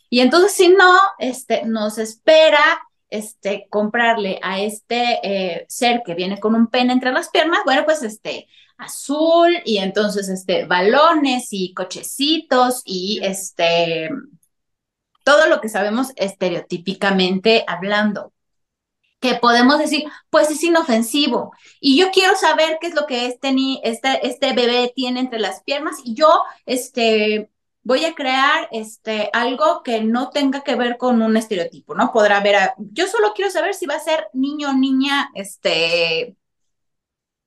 [0.09, 2.63] Y entonces, si no, este, nos espera
[3.09, 7.83] este, comprarle a este eh, ser que viene con un pene entre las piernas, bueno,
[7.83, 8.47] pues este,
[8.77, 14.09] azul y entonces este, balones y cochecitos y este,
[15.23, 18.31] todo lo que sabemos estereotípicamente hablando.
[19.21, 21.53] Que podemos decir, pues es inofensivo.
[21.79, 25.39] Y yo quiero saber qué es lo que este, ni, este, este bebé tiene entre
[25.39, 26.29] las piernas y yo,
[26.65, 27.49] este,
[27.83, 32.11] voy a crear este, algo que no tenga que ver con un estereotipo, ¿no?
[32.13, 36.37] Podrá haber, a- yo solo quiero saber si va a ser niño o niña, este,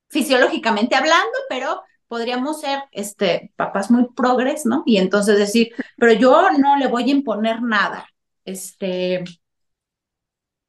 [0.08, 4.82] fisiológicamente hablando, pero podríamos ser, este, papás muy progres, ¿no?
[4.86, 8.08] Y entonces decir, pero yo no le voy a imponer nada,
[8.44, 9.24] este,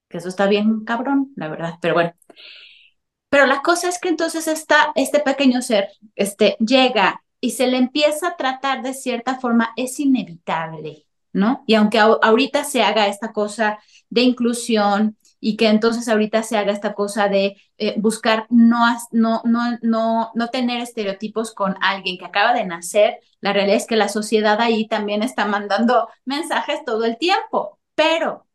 [0.10, 2.14] que eso está bien cabrón, la verdad, pero bueno.
[3.30, 7.78] Pero la cosa es que entonces está este pequeño ser, este, llega y se le
[7.78, 11.64] empieza a tratar de cierta forma, es inevitable, ¿no?
[11.68, 13.80] Y aunque ahorita se haga esta cosa
[14.10, 19.42] de inclusión y que entonces ahorita se haga esta cosa de eh, buscar no, no,
[19.46, 23.96] no, no, no tener estereotipos con alguien que acaba de nacer, la realidad es que
[23.96, 28.46] la sociedad ahí también está mandando mensajes todo el tiempo, pero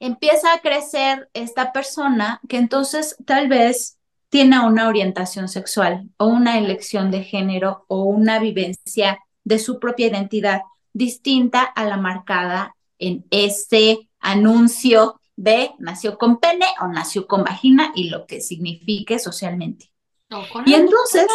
[0.00, 3.98] empieza a crecer esta persona que entonces tal vez
[4.28, 10.08] tiene una orientación sexual o una elección de género o una vivencia de su propia
[10.08, 10.62] identidad
[10.92, 17.92] distinta a la marcada en ese anuncio de nació con pene o nació con vagina
[17.94, 19.92] y lo que signifique socialmente.
[20.28, 21.26] No, Y entonces,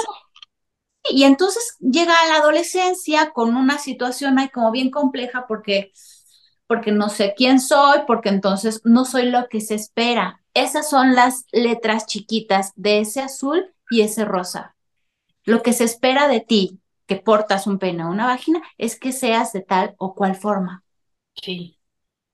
[1.09, 5.91] y entonces llega a la adolescencia con una situación ahí como bien compleja porque
[6.67, 10.41] porque no sé quién soy, porque entonces no soy lo que se espera.
[10.53, 14.75] Esas son las letras chiquitas de ese azul y ese rosa.
[15.45, 19.11] Lo que se espera de ti, que portas un pene o una vagina, es que
[19.11, 20.83] seas de tal o cual forma.
[21.41, 21.77] Sí.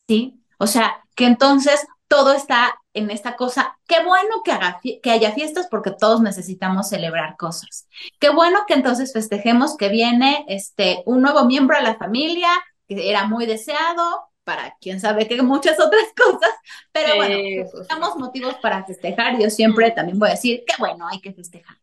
[0.07, 0.39] ¿Sí?
[0.60, 3.78] O sea, que entonces todo está en esta cosa.
[3.88, 7.88] Qué bueno que, haga, que haya fiestas porque todos necesitamos celebrar cosas.
[8.20, 12.49] Qué bueno que entonces festejemos que viene este, un nuevo miembro a la familia
[12.88, 16.49] que era muy deseado para quién sabe qué muchas otras cosas,
[16.91, 19.39] pero bueno, tenemos motivos para festejar.
[19.39, 21.78] Yo siempre también voy a decir, qué bueno, hay que festejar.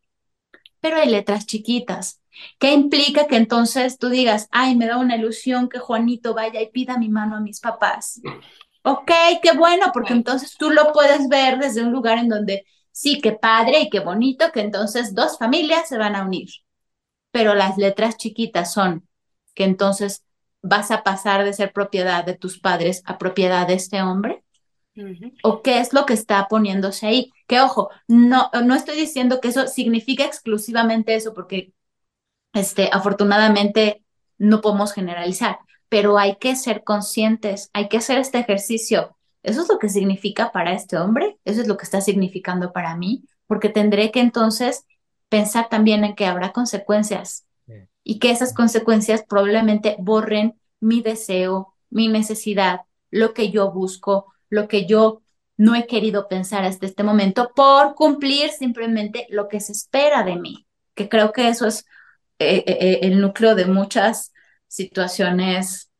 [0.80, 2.20] Pero hay letras chiquitas.
[2.58, 6.68] ¿Qué implica que entonces tú digas, ay, me da una ilusión que Juanito vaya y
[6.68, 8.20] pida mi mano a mis papás?
[8.88, 9.10] Ok,
[9.42, 13.32] qué bueno, porque entonces tú lo puedes ver desde un lugar en donde sí, qué
[13.32, 16.48] padre y qué bonito que entonces dos familias se van a unir.
[17.32, 19.08] Pero las letras chiquitas son
[19.54, 20.22] que entonces
[20.62, 24.44] vas a pasar de ser propiedad de tus padres a propiedad de este hombre.
[25.42, 27.32] ¿O qué es lo que está poniéndose ahí?
[27.48, 31.72] Que ojo, no, no estoy diciendo que eso significa exclusivamente eso, porque
[32.52, 34.04] este, afortunadamente
[34.38, 35.58] no podemos generalizar,
[35.88, 39.16] pero hay que ser conscientes, hay que hacer este ejercicio.
[39.42, 42.96] Eso es lo que significa para este hombre, eso es lo que está significando para
[42.96, 44.84] mí, porque tendré que entonces
[45.28, 47.46] pensar también en que habrá consecuencias
[48.02, 54.68] y que esas consecuencias probablemente borren mi deseo, mi necesidad, lo que yo busco, lo
[54.68, 55.22] que yo
[55.56, 60.36] no he querido pensar hasta este momento por cumplir simplemente lo que se espera de
[60.36, 61.84] mí, que creo que eso es
[62.38, 64.32] eh, eh, eh, el núcleo de muchas
[64.66, 65.90] situaciones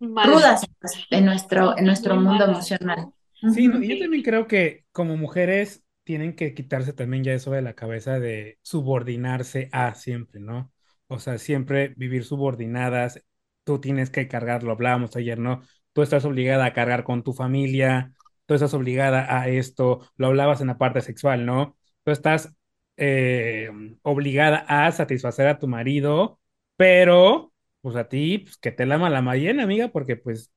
[0.00, 0.66] rudas
[1.10, 3.12] en nuestro, en nuestro mundo emocional.
[3.54, 7.74] Sí, yo también creo que como mujeres tienen que quitarse también ya eso de la
[7.74, 10.72] cabeza de subordinarse a siempre, ¿no?
[11.08, 13.22] O sea, siempre vivir subordinadas,
[13.64, 15.62] tú tienes que cargar, lo hablábamos ayer, ¿no?
[15.92, 18.12] Tú estás obligada a cargar con tu familia,
[18.46, 21.76] tú estás obligada a esto, lo hablabas en la parte sexual, ¿no?
[22.04, 22.54] Tú estás
[22.96, 23.68] eh,
[24.02, 26.40] obligada a satisfacer a tu marido,
[26.76, 27.52] pero
[27.86, 30.50] pues a ti, pues que te la mala mañana, amiga, porque pues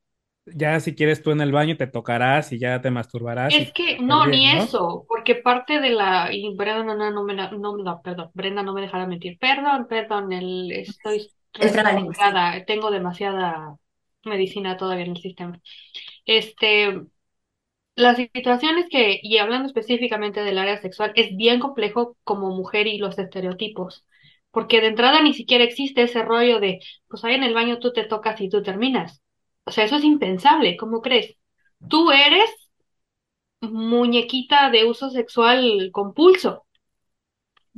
[0.48, 3.54] ya si quieres tú en el baño te tocarás y ya te masturbarás.
[3.54, 7.52] Es que no, ni eso, porque parte de la, y Brenda no, no me la,
[7.52, 11.30] no, no, perdón, Brenda no me dejará mentir, perdón, perdón, el, estoy
[12.66, 13.76] tengo demasiada
[14.26, 15.62] medicina todavía en el sistema.
[16.26, 17.00] Este,
[17.94, 22.98] las situaciones que, y hablando específicamente del área sexual, es bien complejo como mujer y
[22.98, 24.04] los estereotipos,
[24.60, 27.94] porque de entrada ni siquiera existe ese rollo de, pues ahí en el baño tú
[27.94, 29.22] te tocas y tú terminas.
[29.64, 31.38] O sea, eso es impensable, ¿cómo crees?
[31.88, 32.50] Tú eres
[33.62, 36.66] muñequita de uso sexual compulso.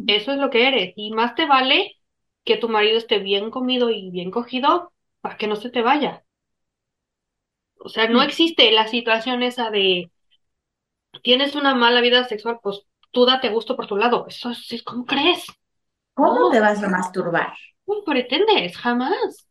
[0.08, 0.94] Eso es lo que eres.
[0.96, 1.98] Y más te vale
[2.44, 6.26] que tu marido esté bien comido y bien cogido para que no se te vaya.
[7.78, 8.24] O sea, no mm.
[8.24, 10.10] existe la situación esa de
[11.22, 14.26] tienes una mala vida sexual, pues tú date gusto por tu lado.
[14.28, 15.46] Eso es, ¿cómo crees?
[16.28, 17.54] ¿Cómo te vas a masturbar?
[17.88, 19.48] No pretendes, jamás.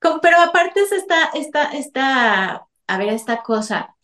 [0.00, 3.94] Pero aparte es esta, esta, esta, a ver, esta cosa.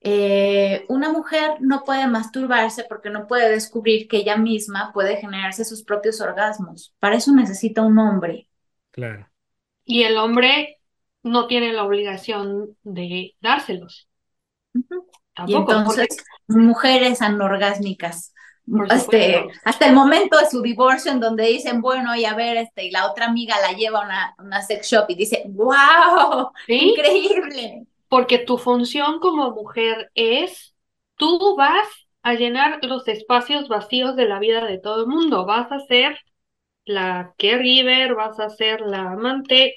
[0.00, 5.64] Eh, una mujer no puede masturbarse porque no puede descubrir que ella misma puede generarse
[5.64, 6.94] sus propios orgasmos.
[6.98, 8.48] Para eso necesita un hombre.
[8.90, 9.28] Claro.
[9.84, 10.80] Y el hombre
[11.22, 14.08] no tiene la obligación de dárselos.
[15.46, 16.08] y entonces,
[16.48, 18.32] mujeres anorgásmicas.
[18.90, 22.84] Este, hasta el momento de su divorcio en donde dicen, bueno, y a ver, este,
[22.84, 27.86] y la otra amiga la lleva a una, una sex shop y dice, wow, increíble.
[28.08, 30.74] Porque tu función como mujer es,
[31.16, 31.88] tú vas
[32.22, 36.18] a llenar los espacios vacíos de la vida de todo el mundo, vas a ser
[36.84, 39.76] la caregiver, vas a ser la amante,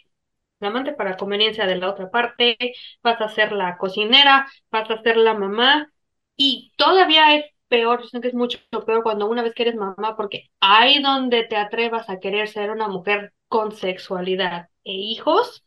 [0.60, 2.58] la amante para conveniencia de la otra parte,
[3.04, 5.92] vas a ser la cocinera, vas a ser la mamá
[6.36, 7.46] y todavía es
[7.76, 11.44] peor, yo que es mucho peor cuando una vez que eres mamá porque ahí donde
[11.44, 15.66] te atrevas a querer ser una mujer con sexualidad e hijos,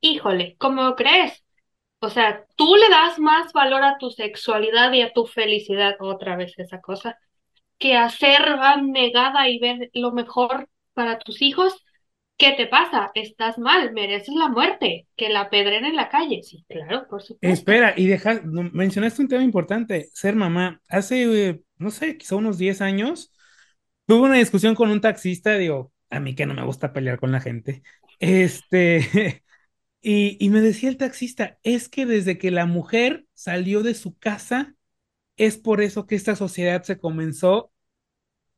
[0.00, 1.42] híjole, ¿cómo crees?
[2.00, 6.36] O sea, tú le das más valor a tu sexualidad y a tu felicidad, otra
[6.36, 7.18] vez esa cosa,
[7.78, 11.84] que a ser negada y ver lo mejor para tus hijos
[12.38, 13.10] ¿Qué te pasa?
[13.14, 16.42] Estás mal, mereces la muerte, que la pedren en la calle.
[16.44, 17.48] Sí, claro, por supuesto.
[17.52, 20.80] Espera, y deja, mencionaste un tema importante, ser mamá.
[20.88, 23.32] Hace, eh, no sé, quizá unos 10 años,
[24.06, 27.32] tuve una discusión con un taxista, digo, a mí que no me gusta pelear con
[27.32, 27.82] la gente.
[28.20, 29.42] Este,
[30.00, 34.16] y, y me decía el taxista, es que desde que la mujer salió de su
[34.16, 34.76] casa,
[35.36, 37.72] es por eso que esta sociedad se comenzó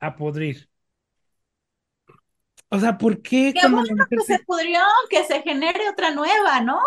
[0.00, 0.69] a podrir.
[2.70, 3.54] O sea, ¿por qué?
[3.54, 6.78] Qué bueno que se pudrió, que se genere otra nueva, ¿no?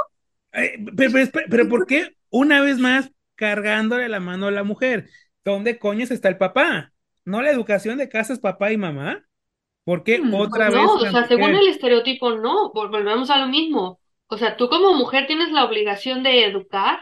[0.53, 5.09] Eh, pero, pero, pero, ¿por qué una vez más cargándole la mano a la mujer?
[5.43, 6.93] ¿Dónde coño está el papá?
[7.25, 9.25] ¿No la educación de casa es papá y mamá?
[9.85, 13.29] ¿Por qué Hmm, otra pues vez no, o sea, según el estereotipo, no, vol- volvemos
[13.29, 13.99] a lo mismo.
[14.27, 16.99] O sea, tú como mujer tienes la obligación de educar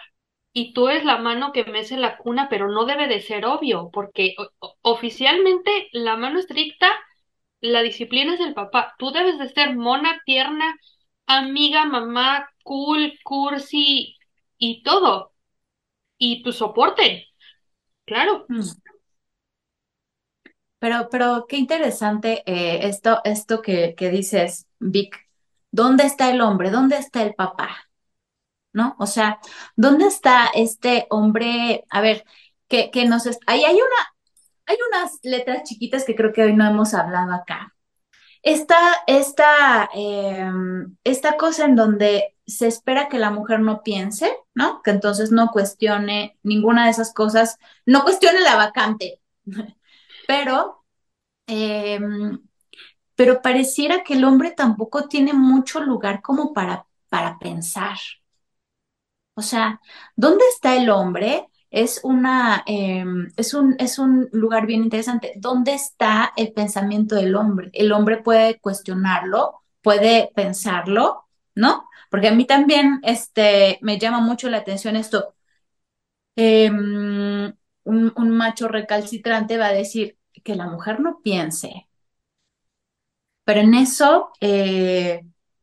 [0.53, 3.89] y tú eres la mano que mece la cuna, pero no debe de ser obvio,
[3.93, 4.36] porque
[4.82, 6.88] oficialmente la mano estricta,
[7.62, 8.95] la disciplina es el papá.
[8.97, 10.76] Tú debes de ser mona, tierna,
[11.28, 14.18] amiga, mamá, cool, cursi
[14.57, 15.34] y todo.
[16.18, 17.28] Y tu soporte,
[18.05, 18.45] claro.
[18.49, 18.62] Mm.
[20.80, 25.16] Pero, pero qué interesante eh, esto, esto que, que dices, Vic.
[25.72, 26.70] ¿Dónde está el hombre?
[26.72, 27.89] ¿Dónde está el papá?
[28.74, 28.95] ¿No?
[28.99, 29.39] O sea,
[29.76, 31.86] ¿dónde está este hombre?
[31.89, 32.26] A ver,
[32.68, 33.26] que, que nos...
[33.47, 34.11] Ahí hay una,
[34.72, 37.76] hay unas letras chiquitas que creo que hoy no hemos hablado acá.
[38.41, 40.49] Esta, esta, eh,
[41.03, 44.82] esta cosa en donde se espera que la mujer no piense, ¿no?
[44.82, 49.22] Que entonces no cuestione ninguna de esas cosas, no cuestione la vacante,
[50.28, 50.86] pero,
[51.47, 51.99] eh,
[53.15, 57.97] pero pareciera que el hombre tampoco tiene mucho lugar como para, para pensar.
[59.36, 59.82] O sea,
[60.15, 61.47] ¿dónde está el hombre?
[61.72, 63.05] Es una, eh,
[63.38, 65.34] es un, es un lugar bien interesante.
[65.38, 67.69] ¿Dónde está el pensamiento del hombre?
[67.74, 71.86] El hombre puede cuestionarlo, puede pensarlo, ¿no?
[72.09, 75.36] Porque a mí también, este, me llama mucho la atención esto.
[76.36, 77.57] Eh, un,
[78.15, 81.88] un macho recalcitrante va a decir que la mujer no piense,
[83.43, 85.22] pero en eso, eh,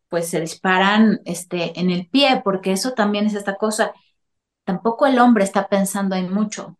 [0.08, 3.92] pues se disparan, este, en el pie, porque eso también es esta cosa
[4.68, 6.76] tampoco el hombre está pensando en mucho.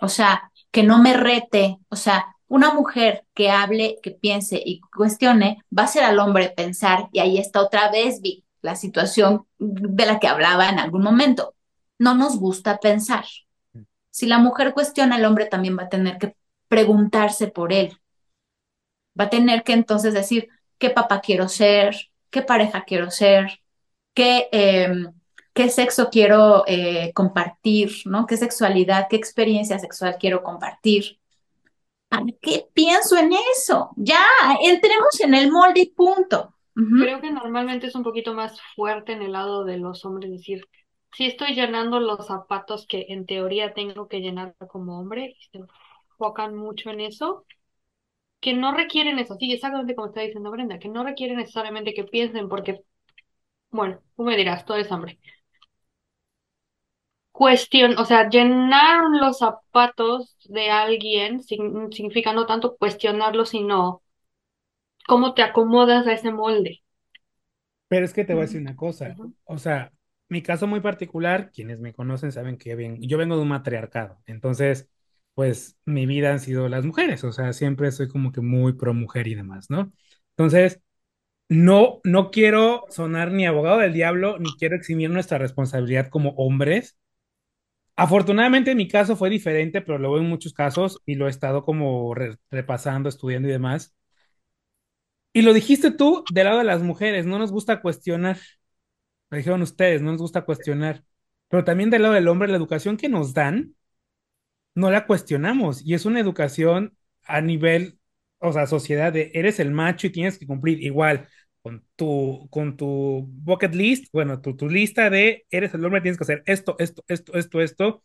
[0.00, 4.80] O sea, que no me rete, o sea, una mujer que hable, que piense y
[4.96, 9.44] cuestione, va a hacer al hombre pensar, y ahí está otra vez, vi la situación
[9.58, 11.56] de la que hablaba en algún momento.
[11.98, 13.24] No nos gusta pensar.
[14.10, 16.36] Si la mujer cuestiona, el hombre también va a tener que
[16.68, 17.98] preguntarse por él.
[19.18, 21.96] Va a tener que entonces decir, ¿qué papá quiero ser?
[22.30, 23.60] ¿Qué pareja quiero ser?
[24.14, 24.92] qué, eh,
[25.52, 28.26] qué sexo quiero eh, compartir, ¿no?
[28.26, 31.18] ¿Qué sexualidad, qué experiencia sexual quiero compartir?
[32.08, 33.90] ¿Para qué pienso en eso?
[33.96, 34.24] Ya,
[34.62, 36.54] entremos en el molde y punto.
[36.74, 40.66] Creo que normalmente es un poquito más fuerte en el lado de los hombres, decir,
[41.12, 45.58] sí estoy llenando los zapatos que en teoría tengo que llenar como hombre, y se
[46.14, 47.44] enfocan mucho en eso,
[48.40, 52.04] que no requieren eso, sí, exactamente como está diciendo Brenda, que no requieren necesariamente que
[52.04, 52.82] piensen, porque,
[53.70, 55.18] bueno, tú me dirás, tú eres hombre.
[57.42, 64.02] Cuestión, o sea, llenar los zapatos de alguien sin- significa no tanto cuestionarlo, sino
[65.06, 66.80] cómo te acomodas a ese molde.
[67.88, 69.20] Pero es que te voy a decir una cosa.
[69.44, 69.92] O sea,
[70.28, 74.20] mi caso muy particular, quienes me conocen saben que bien, yo vengo de un matriarcado.
[74.26, 74.88] Entonces,
[75.34, 77.24] pues mi vida han sido las mujeres.
[77.24, 79.92] O sea, siempre soy como que muy pro mujer y demás, ¿no?
[80.36, 80.80] Entonces,
[81.50, 86.98] no, no quiero sonar ni abogado del diablo, ni quiero eximir nuestra responsabilidad como hombres.
[87.96, 91.64] Afortunadamente, mi caso fue diferente, pero lo veo en muchos casos y lo he estado
[91.64, 93.94] como re- repasando, estudiando y demás.
[95.32, 98.38] Y lo dijiste tú del lado de las mujeres, no nos gusta cuestionar.
[99.30, 101.04] Lo dijeron ustedes, no nos gusta cuestionar.
[101.48, 103.76] Pero también del lado del hombre, la educación que nos dan,
[104.74, 105.82] no la cuestionamos.
[105.84, 107.98] Y es una educación a nivel,
[108.38, 111.28] o sea, sociedad de eres el macho y tienes que cumplir igual
[111.62, 116.18] con tu, con tu bucket list, bueno, tu, tu lista de eres el hombre, tienes
[116.18, 118.02] que hacer esto, esto, esto, esto, esto.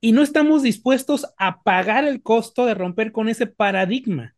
[0.00, 4.34] Y no estamos dispuestos a pagar el costo de romper con ese paradigma.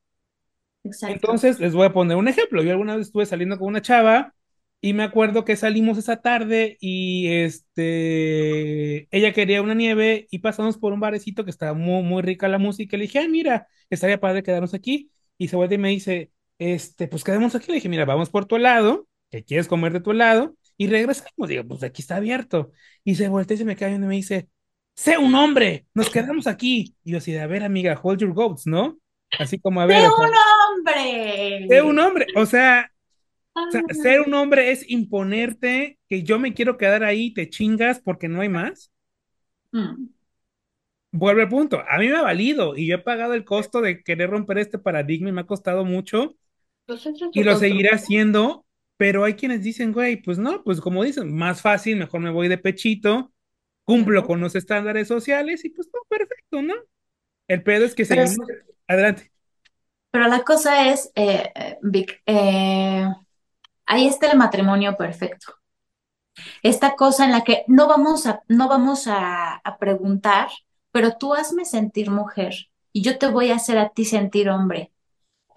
[0.84, 1.14] Exacto.
[1.14, 2.62] Entonces, les voy a poner un ejemplo.
[2.62, 4.34] Yo alguna vez estuve saliendo con una chava
[4.80, 10.78] y me acuerdo que salimos esa tarde y este, ella quería una nieve y pasamos
[10.78, 12.96] por un barecito que estaba muy, muy rica la música.
[12.96, 15.10] Le dije, ah, mira, estaría padre quedarnos aquí.
[15.36, 17.68] Y se vuelve y me dice, este, pues quedemos aquí.
[17.68, 21.48] Le dije, mira, vamos por tu helado, que quieres comer de tu helado, y regresamos.
[21.48, 22.72] Digo, pues aquí está abierto.
[23.04, 24.48] Y se voltea y se me cae y me dice,
[24.94, 26.96] sé un hombre, nos quedamos aquí.
[27.04, 28.98] Y yo así, de, a ver, amiga, hold your goats, ¿no?
[29.38, 32.06] Así como, a ¡De ver, o sea, un ser un hombre!
[32.06, 32.90] hombre, o sea,
[33.54, 38.00] o sea, ser un hombre es imponerte que yo me quiero quedar ahí, te chingas
[38.00, 38.90] porque no hay más.
[39.72, 40.06] Mm,
[41.10, 44.02] Vuelve al punto, a mí me ha valido y yo he pagado el costo de
[44.02, 46.36] querer romper este paradigma y me ha costado mucho
[47.32, 47.88] y lo construcción.
[47.92, 48.66] haciendo,
[48.96, 52.48] pero hay quienes dicen, güey, pues no, pues como dicen, más fácil, mejor me voy
[52.48, 53.32] de pechito,
[53.84, 56.74] cumplo con los estándares sociales y pues no, perfecto, ¿no?
[57.48, 58.38] El pedo es que Pero, seguimos
[58.88, 59.32] adelante.
[60.10, 63.06] pero la cosa es, eh, eh, Vic, eh,
[63.86, 65.54] ahí está el matrimonio perfecto.
[66.62, 70.48] Esta cosa en la que no vamos a, no vamos a, a preguntar,
[70.92, 72.54] pero tú hazme sentir mujer
[72.92, 74.92] y yo te voy a hacer a ti sentir hombre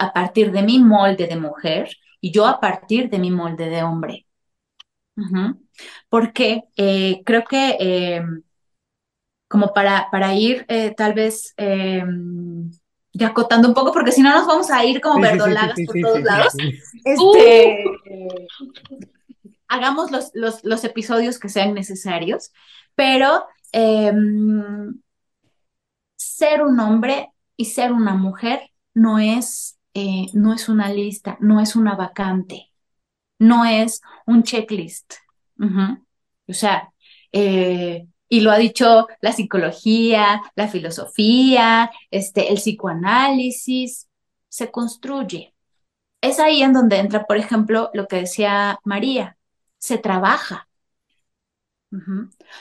[0.02, 1.90] a partir de mi molde de mujer
[2.22, 4.28] y yo a partir de mi molde de hombre.
[6.10, 8.22] Porque eh, creo que eh,
[9.48, 12.04] como para, para ir eh, tal vez eh,
[13.14, 15.58] ya acotando un poco, porque si no nos vamos a ir como Sí, sí, sí,
[15.58, 16.54] sí, verdolagas sí, por sí, todos sí, lados.
[16.54, 16.82] sí, sí.
[17.04, 17.84] Este,
[19.68, 22.52] hagamos los, los, los episodios que sean necesarios,
[22.96, 24.12] pero eh,
[26.16, 28.62] ser un hombre y ser una mujer
[28.94, 32.72] no es, eh, no es una lista, no es una vacante,
[33.40, 35.16] no es un checklist.
[36.48, 36.92] O sea,
[37.32, 44.08] eh, y lo ha dicho la psicología, la filosofía, este, el psicoanálisis,
[44.50, 45.54] se construye.
[46.22, 49.38] Es ahí en donde entra, por ejemplo, lo que decía María,
[49.78, 50.70] se trabaja.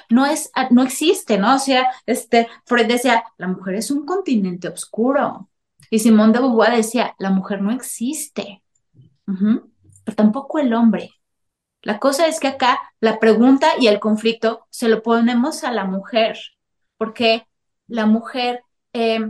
[0.09, 1.57] No es, no existe, ¿no?
[1.57, 5.49] O sea, este, Freud decía, la mujer es un continente oscuro.
[5.91, 8.62] Y Simón de Beauvoir decía, la mujer no existe.
[9.24, 11.11] Pero tampoco el hombre.
[11.82, 15.84] La cosa es que acá la pregunta y el conflicto se lo ponemos a la
[15.84, 16.38] mujer,
[16.99, 17.47] porque
[17.86, 18.62] la mujer,
[18.93, 19.20] eh,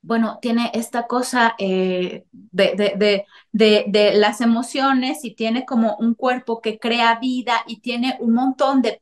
[0.00, 6.14] bueno, tiene esta cosa eh, de, de, de, de, las emociones y tiene como un
[6.14, 9.00] cuerpo que crea vida y tiene un montón de,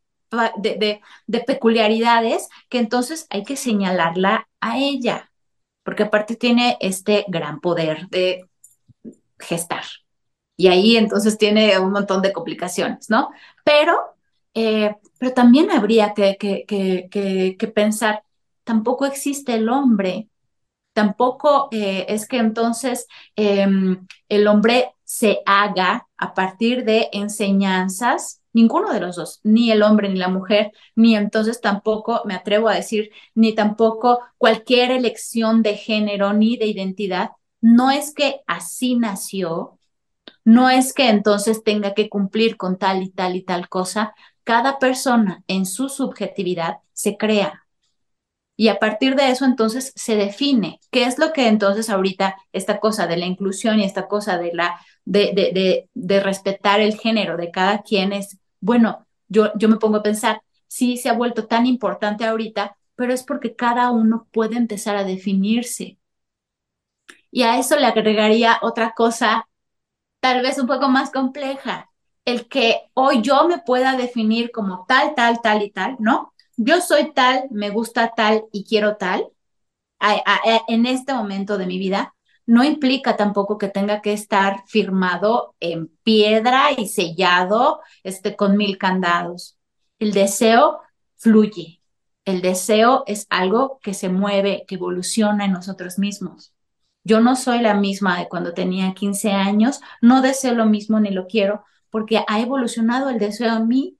[0.59, 5.30] de, de peculiaridades que entonces hay que señalarla a ella,
[5.91, 8.49] porque aparte tiene este gran poder de
[9.41, 9.83] gestar.
[10.57, 13.31] Y ahí entonces tiene un montón de complicaciones, ¿no?
[13.65, 13.99] Pero,
[14.55, 16.37] eh, pero también habría que,
[17.75, 18.23] pensar,
[18.63, 20.29] tampoco existe el hombre
[20.93, 23.67] Tampoco eh, es que entonces eh,
[24.29, 30.09] el hombre se haga a partir de enseñanzas, ninguno de los dos, ni el hombre
[30.09, 35.77] ni la mujer, ni entonces tampoco me atrevo a decir, ni tampoco cualquier elección de
[35.77, 37.31] género ni de identidad.
[37.61, 39.79] No es que así nació,
[40.45, 44.15] no es que entonces tenga que cumplir con tal y tal y tal cosa.
[44.45, 47.60] Cada persona en su subjetividad se crea.
[48.61, 52.79] Y a partir de eso, entonces se define qué es lo que entonces ahorita esta
[52.79, 56.95] cosa de la inclusión y esta cosa de la de, de, de, de respetar el
[56.99, 61.15] género de cada quien es, bueno, yo, yo me pongo a pensar, sí se ha
[61.15, 65.99] vuelto tan importante ahorita, pero es porque cada uno puede empezar a definirse.
[67.31, 69.49] Y a eso le agregaría otra cosa,
[70.21, 71.91] tal vez un poco más compleja,
[72.25, 76.30] el que hoy yo me pueda definir como tal, tal, tal y tal, ¿no?
[76.63, 79.27] Yo soy tal, me gusta tal y quiero tal
[80.01, 82.15] a- en este momento de mi vida,
[82.47, 88.79] no implica tampoco que tenga que estar firmado en piedra y sellado este, con mil
[88.79, 89.59] candados.
[90.01, 90.81] El deseo
[91.17, 91.83] fluye.
[92.27, 96.55] El deseo es algo que se mueve, que evoluciona en nosotros mismos.
[97.05, 101.11] Yo no soy la misma de cuando tenía 15 años, no deseo lo mismo ni
[101.13, 103.99] lo quiero, porque ha evolucionado el deseo en mí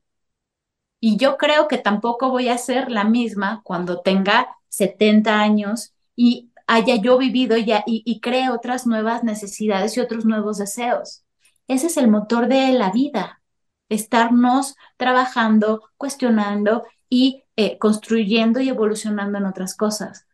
[1.01, 6.51] y yo creo que tampoco voy a ser la misma cuando tenga 70 años y
[6.67, 11.25] haya yo vivido ya y, y cree otras nuevas necesidades y otros nuevos deseos.
[11.69, 13.43] Ese es el motor de la vida,
[13.89, 20.27] estarnos trabajando, cuestionando y eh, construyendo y evolucionando en otras cosas.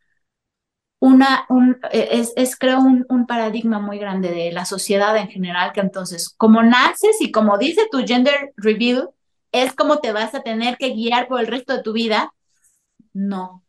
[0.98, 5.28] Una, un, eh, es, es creo un, un paradigma muy grande de la sociedad en
[5.28, 9.10] general, que entonces, como naces y como dice tu gender reveal,
[9.52, 12.32] es como te vas a tener que guiar por el resto de tu vida.
[13.12, 13.64] No.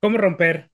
[0.00, 0.70] ¿Cómo romper,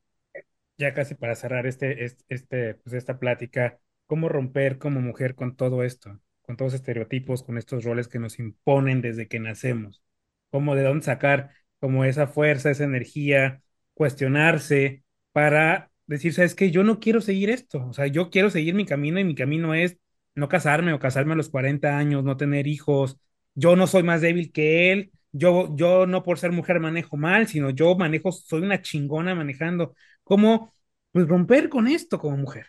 [0.79, 5.57] ya casi para cerrar este, este, este, pues esta plática, cómo romper como mujer con
[5.57, 10.03] todo esto, con todos estos estereotipos, con estos roles que nos imponen desde que nacemos?
[10.51, 11.51] ¿Cómo de dónde sacar
[11.81, 13.63] como esa fuerza, esa energía,
[13.95, 15.03] cuestionarse
[15.33, 18.87] para decir, sabes que yo no quiero seguir esto, o sea, yo quiero seguir mi
[18.87, 19.99] camino y mi camino es
[20.35, 23.19] no casarme o casarme a los 40 años, no tener hijos,
[23.57, 27.49] yo no soy más débil que él, yo, yo no por ser mujer manejo mal,
[27.49, 29.95] sino yo manejo, soy una chingona manejando.
[30.23, 30.73] ¿Cómo
[31.13, 32.67] pues romper con esto como mujer?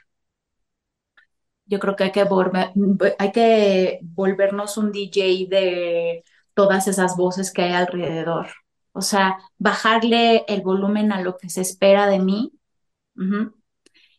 [1.65, 2.71] Yo creo que hay que, volver,
[3.19, 6.23] hay que volvernos un DJ de
[6.53, 8.47] todas esas voces que hay alrededor.
[8.93, 12.53] O sea, bajarle el volumen a lo que se espera de mí.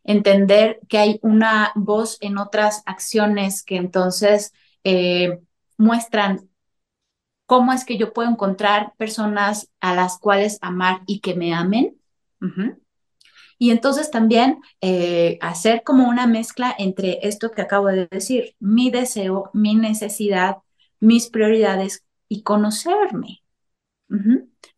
[0.05, 4.53] Entender que hay una voz en otras acciones que entonces
[4.85, 5.39] eh,
[5.77, 6.48] muestran
[7.49, 11.97] cómo es que yo puedo encontrar personas a las cuales amar y que me amen.
[13.57, 18.91] Y entonces también eh, hacer como una mezcla entre esto que acabo de decir, mi
[18.91, 20.59] deseo, mi necesidad,
[21.01, 23.43] mis prioridades y conocerme.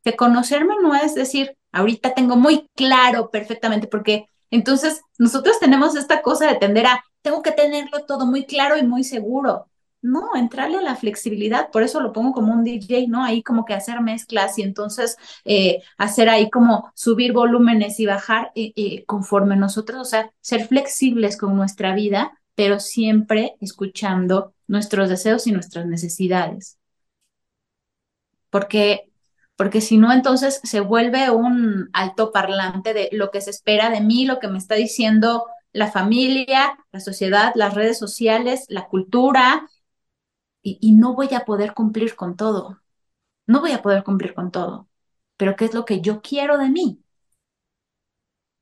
[0.04, 6.22] Que conocerme no es decir, ahorita tengo muy claro perfectamente, porque entonces nosotros tenemos esta
[6.22, 9.69] cosa de tender a, tengo que tenerlo todo muy claro y muy seguro.
[10.02, 13.22] No, entrarle a la flexibilidad, por eso lo pongo como un DJ, ¿no?
[13.22, 18.50] Ahí como que hacer mezclas y entonces eh, hacer ahí como subir volúmenes y bajar
[18.54, 25.10] eh, eh, conforme nosotros, o sea, ser flexibles con nuestra vida, pero siempre escuchando nuestros
[25.10, 26.78] deseos y nuestras necesidades.
[28.48, 29.10] Porque,
[29.56, 34.00] porque si no, entonces se vuelve un alto parlante de lo que se espera de
[34.00, 39.68] mí, lo que me está diciendo la familia, la sociedad, las redes sociales, la cultura,
[40.62, 42.80] y, no voy a poder cumplir con todo.
[43.46, 44.88] No voy a poder cumplir con todo.
[45.36, 47.02] Pero ¿qué es lo que yo quiero de mí?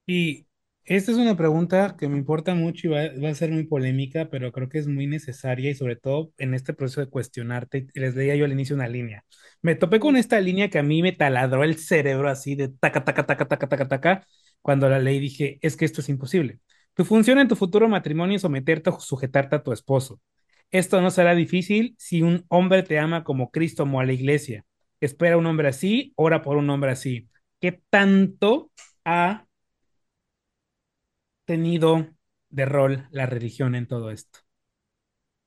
[0.06, 0.46] Y
[0.84, 4.52] esta es una pregunta que me importa mucho y va, a ser muy polémica, pero
[4.52, 7.88] creo que es muy necesaria y sobre todo en este proceso de cuestionarte.
[7.94, 9.24] Les leía yo al inicio una línea.
[9.60, 13.04] Me topé con esta línea que a mí me taladró el cerebro así de taca,
[13.04, 14.26] taca, taca, taca, taca, taca.
[14.62, 16.60] Cuando la leí dije, es que esto es imposible.
[16.94, 20.20] Tu función en tu futuro matrimonio es someterte o sujetarte a tu esposo.
[20.70, 24.64] Esto no será difícil si un hombre te ama como Cristo amó a la iglesia.
[25.00, 27.28] Espera un hombre así, ora por un hombre así.
[27.60, 28.70] ¿Qué tanto
[29.04, 29.46] ha
[31.44, 32.06] tenido
[32.50, 34.40] de rol la religión en todo esto?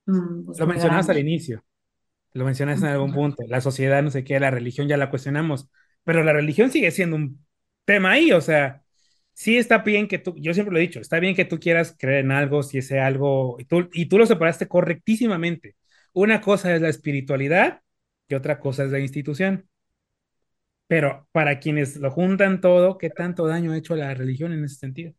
[0.05, 1.63] Mm, pues lo mencionabas al inicio,
[2.33, 3.43] lo mencionaste en algún punto.
[3.47, 5.69] La sociedad, no sé qué, la religión ya la cuestionamos,
[6.03, 7.45] pero la religión sigue siendo un
[7.85, 8.83] tema ahí, o sea,
[9.41, 11.95] sí está bien que tú, yo siempre lo he dicho, está bien que tú quieras
[11.97, 15.75] creer en algo, si ese algo, y tú, y tú lo separaste correctísimamente.
[16.13, 17.81] Una cosa es la espiritualidad
[18.27, 19.67] y otra cosa es la institución.
[20.87, 24.75] Pero para quienes lo juntan todo, ¿qué tanto daño ha hecho la religión en ese
[24.75, 25.13] sentido?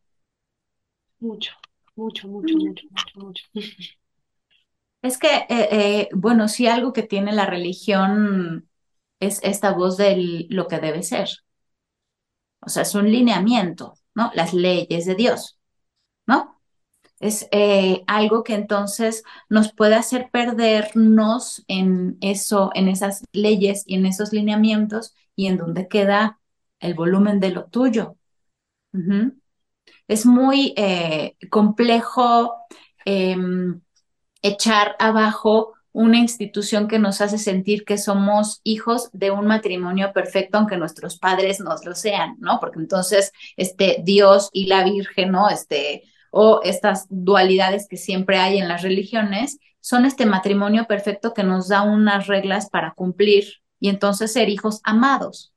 [1.19, 1.53] Mucho,
[1.95, 3.43] mucho, mucho, mucho, mucho, mucho.
[5.01, 8.69] Es que, eh, eh, bueno, sí algo que tiene la religión
[9.19, 11.29] es esta voz de lo que debe ser.
[12.61, 13.93] O sea, es un lineamiento.
[14.15, 14.31] ¿No?
[14.35, 15.59] Las leyes de Dios,
[16.27, 16.61] ¿no?
[17.19, 23.95] Es eh, algo que entonces nos puede hacer perdernos en eso, en esas leyes y
[23.95, 26.39] en esos lineamientos y en donde queda
[26.79, 28.17] el volumen de lo tuyo.
[30.07, 32.55] Es muy eh, complejo
[33.05, 33.81] em,
[34.41, 40.57] echar abajo una institución que nos hace sentir que somos hijos de un matrimonio perfecto,
[40.57, 42.59] aunque nuestros padres nos lo sean, ¿no?
[42.59, 45.49] Porque entonces, este, Dios y la Virgen, ¿no?
[45.49, 51.43] Este, o estas dualidades que siempre hay en las religiones, son este matrimonio perfecto que
[51.43, 55.53] nos da unas reglas para cumplir y entonces ser hijos amados.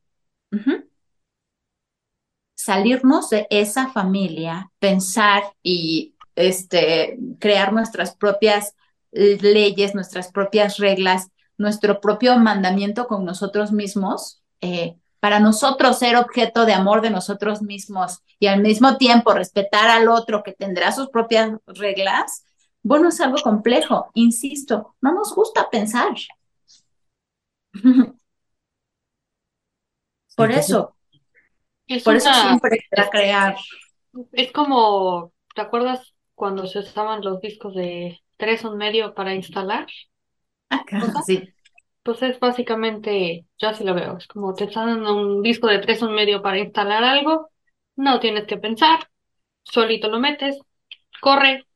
[2.54, 8.74] Salirnos de esa familia, pensar y este, crear nuestras propias
[9.16, 16.66] leyes, nuestras propias reglas, nuestro propio mandamiento con nosotros mismos, eh, para nosotros ser objeto
[16.66, 21.08] de amor de nosotros mismos y al mismo tiempo respetar al otro que tendrá sus
[21.08, 22.44] propias reglas,
[22.82, 26.14] bueno, es algo complejo, insisto, no nos gusta pensar.
[30.36, 30.94] por eso,
[32.04, 33.56] por eso siempre está crear.
[34.32, 39.86] Es como, ¿te acuerdas cuando se usaban los discos de tres un medio para instalar.
[40.68, 41.54] Acá, sí.
[42.02, 45.80] Pues es básicamente, yo así lo veo, es como te están dando un disco de
[45.80, 47.50] tres un medio para instalar algo,
[47.96, 49.00] no tienes que pensar,
[49.64, 50.58] solito lo metes,
[51.20, 51.66] corre,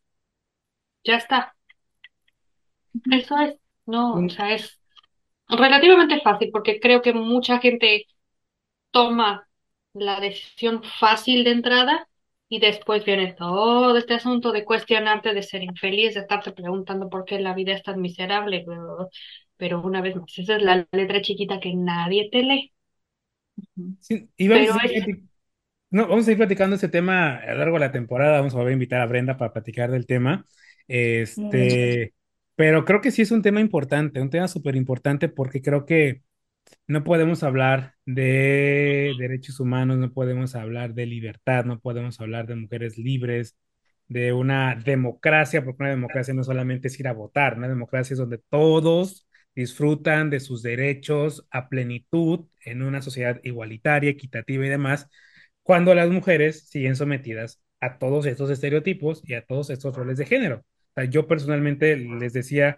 [1.05, 1.55] ya está.
[3.11, 3.57] Eso es,
[3.87, 4.81] no, o sea, es
[5.49, 8.07] relativamente fácil porque creo que mucha gente
[8.93, 9.49] toma
[9.95, 12.09] la decisión fácil de entrada
[12.53, 17.25] y después viene todo este asunto de cuestionarte, de ser infeliz, de estarte preguntando por
[17.25, 18.67] qué la vida es tan miserable.
[19.57, 22.73] Pero una vez más, esa es la letra chiquita que nadie te lee.
[25.91, 28.39] no, vamos a ir platicando este tema a lo largo de la temporada.
[28.39, 30.45] Vamos a volver a invitar a Brenda para platicar del tema.
[30.89, 32.15] Este,
[32.57, 36.23] pero creo que sí es un tema importante, un tema súper importante porque creo que
[36.87, 42.57] no podemos hablar de derechos humanos, no podemos hablar de libertad, no podemos hablar de
[42.57, 43.57] mujeres libres,
[44.09, 48.19] de una democracia, porque una democracia no solamente es ir a votar, una democracia es
[48.19, 55.09] donde todos disfrutan de sus derechos a plenitud en una sociedad igualitaria, equitativa y demás,
[55.63, 60.27] cuando las mujeres siguen sometidas a todos estos estereotipos y a todos estos roles de
[60.27, 60.65] género.
[61.11, 62.77] Yo personalmente les decía,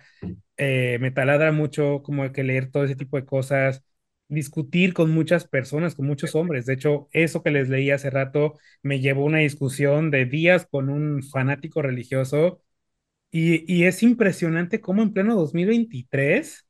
[0.56, 3.84] eh, me taladra mucho como que leer todo ese tipo de cosas,
[4.28, 6.66] discutir con muchas personas, con muchos hombres.
[6.66, 10.66] De hecho, eso que les leí hace rato me llevó a una discusión de días
[10.70, 12.62] con un fanático religioso
[13.30, 16.66] y, y es impresionante cómo en pleno 2023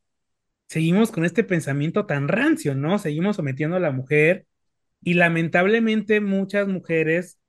[0.69, 2.99] seguimos con este pensamiento tan rancio, ¿no?
[2.99, 4.47] Seguimos sometiendo a la mujer
[5.03, 7.41] y lamentablemente muchas mujeres,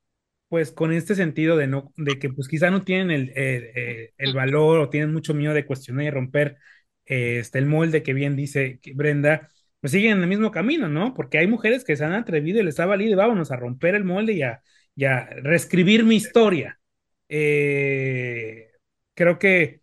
[0.48, 4.10] pues con este sentido de no, de que pues quizá no tienen el, el, el-
[4.18, 6.56] el valor o tienen mucho miedo de cuestionar y romper
[7.06, 9.48] eh, este, el molde que bien dice Brenda,
[9.80, 11.14] pues siguen en el mismo camino, ¿no?
[11.14, 14.04] Porque hay mujeres que se han atrevido y les ha valido, vámonos a romper el
[14.04, 14.62] molde y a,
[14.96, 16.78] y a reescribir mi historia.
[17.28, 18.70] Eh,
[19.14, 19.80] creo que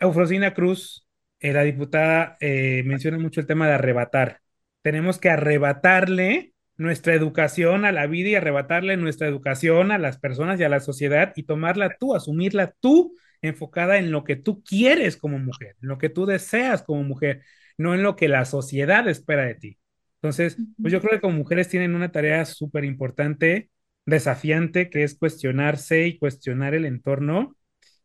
[0.00, 1.06] Eufrosina Cruz,
[1.40, 4.40] eh, la diputada, eh, menciona mucho el tema de arrebatar.
[4.82, 10.58] Tenemos que arrebatarle nuestra educación a la vida y arrebatarle nuestra educación a las personas
[10.58, 15.18] y a la sociedad y tomarla tú, asumirla tú, enfocada en lo que tú quieres
[15.18, 17.42] como mujer, en lo que tú deseas como mujer,
[17.76, 19.78] no en lo que la sociedad espera de ti.
[20.22, 23.70] Entonces, pues yo creo que como mujeres tienen una tarea súper importante,
[24.06, 27.56] desafiante, que es cuestionarse y cuestionar el entorno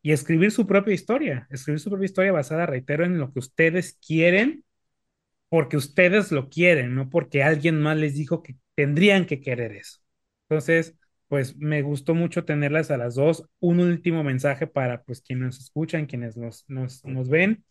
[0.02, 3.98] y escribir su propia historia, escribir su propia historia basada, reitero, en lo que ustedes
[4.06, 4.66] quieren,
[5.48, 10.00] porque ustedes lo quieren, no porque alguien más les dijo que tendrían que querer eso.
[10.50, 10.96] Entonces,
[11.28, 13.44] pues me gustó mucho tenerlas a las dos.
[13.60, 17.64] Un último mensaje para pues quienes nos escuchan, quienes nos, nos, nos ven.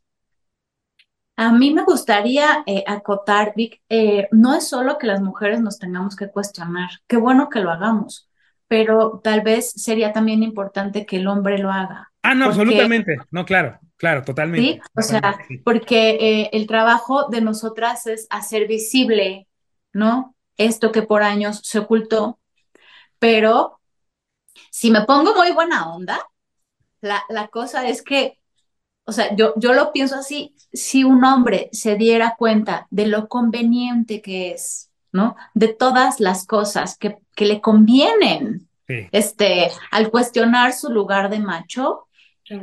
[1.37, 5.79] A mí me gustaría eh, acotar, Vic, eh, no es solo que las mujeres nos
[5.81, 8.31] tengamos que cuestionar, qué bueno que lo hagamos,
[8.69, 13.17] pero tal vez sería también importante que el hombre lo haga, Ah, no, porque, absolutamente.
[13.31, 14.81] No, claro, claro, sí, totalmente.
[14.97, 15.59] o sea, sí.
[15.59, 19.47] porque eh, el trabajo de nosotras es hacer visible,
[19.93, 20.34] ¿no?
[20.57, 22.41] Esto que por años se ocultó,
[23.19, 23.81] pero
[24.71, 26.21] si me pongo muy buena onda,
[27.01, 28.39] la, la cosa es que
[29.07, 33.29] O sea, yo, yo lo pienso así, si un hombre se diera cuenta de lo
[33.29, 35.37] conveniente que es, ¿no?
[35.55, 41.41] De todas las cosas que, que le convienen, Sí, este, al cuestionar su lugar de
[41.41, 42.09] macho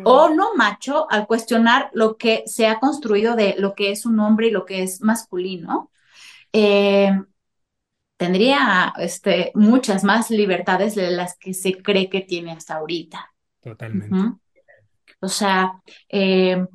[0.03, 4.19] o no macho, al cuestionar lo que se ha construido de lo que es un
[4.19, 5.91] hombre y lo que es masculino,
[6.53, 7.11] eh,
[8.21, 13.33] tendría este, muchas más libertades de las que se cree que tiene hasta ahorita.
[13.61, 14.15] totalmente.
[15.19, 15.73] O sea,
[16.09, 16.65] eh,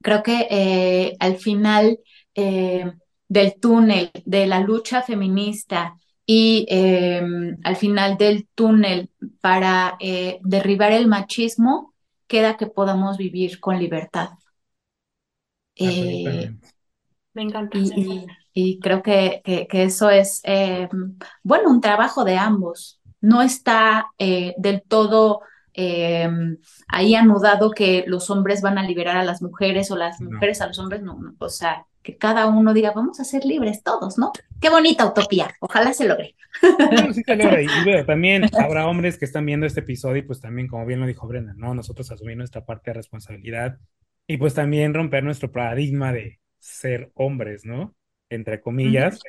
[0.00, 1.98] Creo que eh, al final
[2.34, 2.92] eh,
[3.28, 7.22] del túnel de la lucha feminista y eh,
[7.64, 11.94] al final del túnel para eh, derribar el machismo,
[12.26, 14.30] queda que podamos vivir con libertad.
[15.74, 16.54] Eh.
[17.34, 17.78] Me encanta.
[17.78, 18.26] y,
[18.58, 20.88] y- creo que, que- que eso es, eh,
[21.42, 23.00] bueno, un trabajo de ambos.
[23.20, 25.40] No está eh, del todo
[25.74, 26.28] eh,
[26.88, 30.30] ahí anudado que los hombres van a liberar a las mujeres o las No.
[30.32, 31.34] mujeres a los hombres, no, no.
[31.38, 34.32] O sea, que cada uno diga, vamos a ser libres todos, ¿no?
[34.60, 35.50] Qué bonita utopía.
[35.60, 36.34] Ojalá se logre.
[36.78, 37.62] Bueno, sí se logra.
[37.62, 40.86] Y, y bueno, también habrá hombres que están viendo este episodio y pues también, como
[40.86, 41.74] bien lo dijo Brenda, ¿no?
[41.74, 43.78] Nosotros asumir nuestra parte de responsabilidad
[44.26, 47.94] y pues también romper nuestro paradigma de ser hombres, ¿no?
[48.30, 49.28] Entre comillas,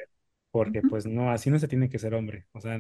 [0.52, 2.48] porque pues no, así no se tiene que ser hombre.
[2.54, 2.76] O sea,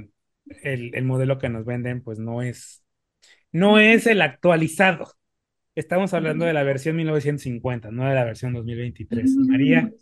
[0.63, 2.83] el, el modelo que nos venden pues no es,
[3.51, 5.13] no es el actualizado.
[5.75, 9.39] Estamos hablando de la versión 1950, no de la versión 2023.
[9.47, 9.93] María,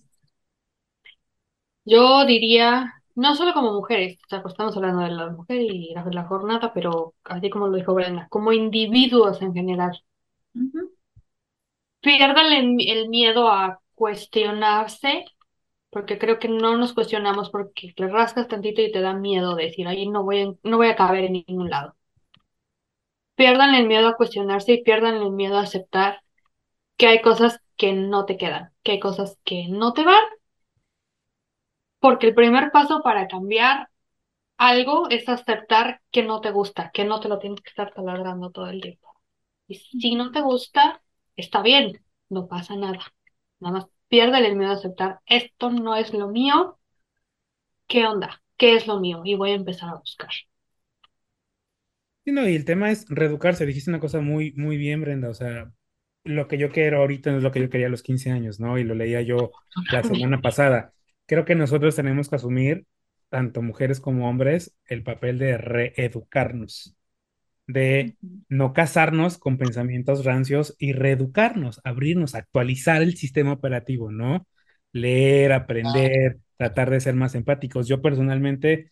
[1.85, 5.93] Yo diría, no solo como mujeres, o sea, pues estamos hablando de la mujer y
[5.93, 9.99] la, la jornada, pero así como lo dijo Brenda, como individuos en general,
[12.01, 15.25] pierdan el, el miedo a cuestionarse,
[15.89, 19.87] porque creo que no nos cuestionamos porque te rascas tantito y te da miedo decir,
[19.87, 21.95] ahí no voy, a- no voy a caber en ningún lado.
[23.35, 26.23] Pierdan el miedo a cuestionarse y pierdan el miedo a aceptar
[26.97, 30.23] que hay cosas que no te quedan, que hay cosas que no te van,
[31.99, 33.89] porque el primer paso para cambiar
[34.57, 38.51] algo es aceptar que no te gusta, que no te lo tienes que estar taladrando
[38.51, 39.09] todo el tiempo.
[39.67, 41.01] Y si no te gusta,
[41.37, 42.99] está bien, no pasa nada.
[43.59, 46.77] Nada más pierde el miedo a aceptar, esto no es lo mío,
[47.87, 48.41] ¿qué onda?
[48.57, 49.21] ¿Qué es lo mío?
[49.25, 50.29] Y voy a empezar a buscar.
[52.25, 53.65] Sí, no, y el tema es reeducarse.
[53.65, 55.29] Dijiste una cosa muy, muy bien, Brenda.
[55.29, 55.71] O sea,
[56.23, 58.59] lo que yo quiero ahorita no es lo que yo quería a los 15 años,
[58.59, 58.77] ¿no?
[58.77, 59.51] Y lo leía yo
[59.91, 60.93] la semana pasada.
[61.25, 62.85] Creo que nosotros tenemos que asumir,
[63.29, 66.95] tanto mujeres como hombres, el papel de reeducarnos,
[67.67, 68.15] de
[68.49, 74.47] no casarnos con pensamientos rancios y reeducarnos, abrirnos, actualizar el sistema operativo, ¿no?
[74.93, 77.87] Leer, aprender, tratar de ser más empáticos.
[77.87, 78.89] Yo personalmente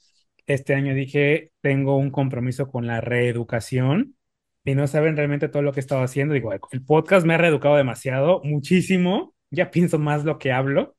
[0.48, 4.16] este año dije, tengo un compromiso con la reeducación
[4.64, 6.34] y no saben realmente todo lo que he estado haciendo.
[6.34, 9.34] Digo, el podcast me ha reeducado demasiado, muchísimo.
[9.52, 10.96] Ya pienso más lo que hablo.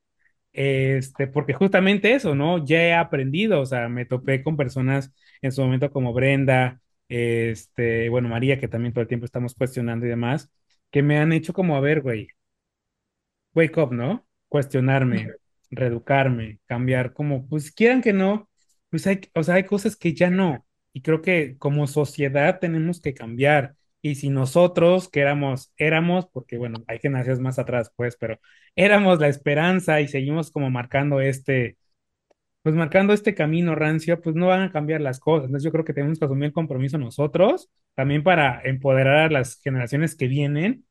[0.52, 2.64] Este, porque justamente eso, ¿no?
[2.64, 5.12] Ya he aprendido, o sea, me topé con personas
[5.42, 10.06] en su momento como Brenda, este, bueno, María, que también todo el tiempo estamos cuestionando
[10.06, 10.50] y demás,
[10.90, 12.28] que me han hecho como, a ver, güey,
[13.54, 14.26] wake up, ¿no?
[14.48, 15.32] cuestionarme,
[15.70, 18.48] reeducarme, cambiar, como pues quieran que no,
[18.90, 20.66] pues hay, o sea, hay cosas que ya no.
[20.92, 23.74] Y creo que como sociedad tenemos que cambiar.
[24.02, 28.38] Y si nosotros que éramos, éramos, porque bueno, hay que nacer más atrás, pues, pero
[28.76, 31.76] éramos la esperanza y seguimos como marcando este,
[32.66, 35.44] pues marcando este camino rancio, pues no van a cambiar las cosas.
[35.46, 39.60] Entonces yo creo que tenemos que asumir el compromiso nosotros, también para empoderar a las
[39.62, 40.84] generaciones que vienen,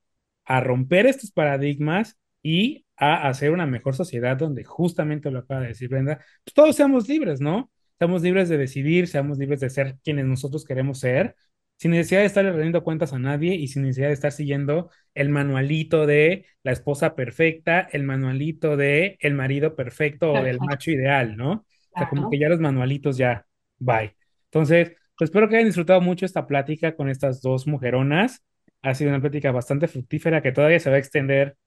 [0.45, 5.67] a romper estos paradigmas y a hacer una mejor sociedad donde justamente lo acaba de
[5.67, 7.69] decir Brenda, pues todos seamos libres, ¿no?
[7.99, 11.35] Seamos libres de decidir, seamos libres de ser quienes nosotros queremos ser,
[11.77, 15.29] sin necesidad de estarle rendiendo cuentas a nadie y sin necesidad de estar siguiendo el
[15.29, 21.35] manualito de la esposa perfecta, el manualito de el marido perfecto o del macho ideal,
[21.35, 21.65] ¿no?
[21.91, 23.45] O sea, como que ya los manualitos ya,
[23.77, 24.15] bye.
[24.45, 28.43] Entonces, pues espero que hayan disfrutado mucho esta plática con estas dos mujeronas.
[28.81, 31.57] Ha sido una plática bastante fructífera que todavía se va a extender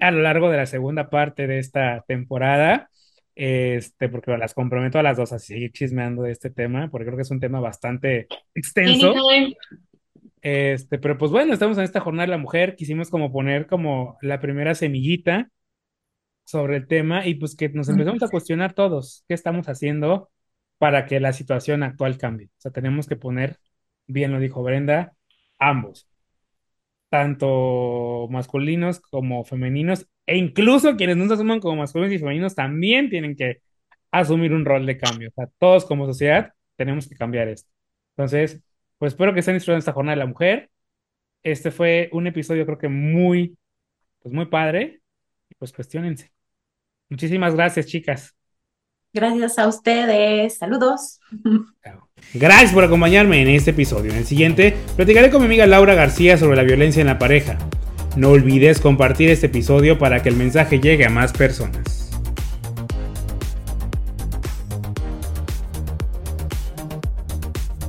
[0.00, 2.90] a lo largo de la segunda parte de esta temporada.
[3.34, 7.16] Este, porque las comprometo a las dos a seguir chismeando de este tema, porque creo
[7.16, 9.14] que es un tema bastante extenso.
[10.42, 14.16] Este, pero pues bueno, estamos en esta jornada de la mujer, quisimos como poner como
[14.22, 15.50] la primera semillita
[16.44, 20.30] sobre el tema y pues que nos empezamos a cuestionar todos qué estamos haciendo
[20.78, 22.46] para que la situación actual cambie.
[22.46, 23.58] O sea, tenemos que poner,
[24.06, 25.14] bien lo dijo Brenda,
[25.58, 26.08] ambos,
[27.10, 33.10] tanto masculinos como femeninos, e incluso quienes no se asuman como masculinos y femeninos también
[33.10, 33.62] tienen que
[34.12, 35.30] asumir un rol de cambio.
[35.30, 37.68] O sea, todos como sociedad tenemos que cambiar esto.
[38.16, 38.62] Entonces,
[38.96, 40.70] pues espero que estén disfrutando esta jornada de la mujer.
[41.42, 43.58] Este fue un episodio creo que muy,
[44.22, 45.00] pues muy padre.
[45.58, 46.30] Pues cuestionense.
[47.08, 48.32] Muchísimas gracias, chicas.
[49.12, 50.58] Gracias a ustedes.
[50.58, 51.18] Saludos.
[52.34, 54.12] Gracias por acompañarme en este episodio.
[54.12, 57.58] En el siguiente, platicaré con mi amiga Laura García sobre la violencia en la pareja.
[58.16, 61.99] No olvides compartir este episodio para que el mensaje llegue a más personas.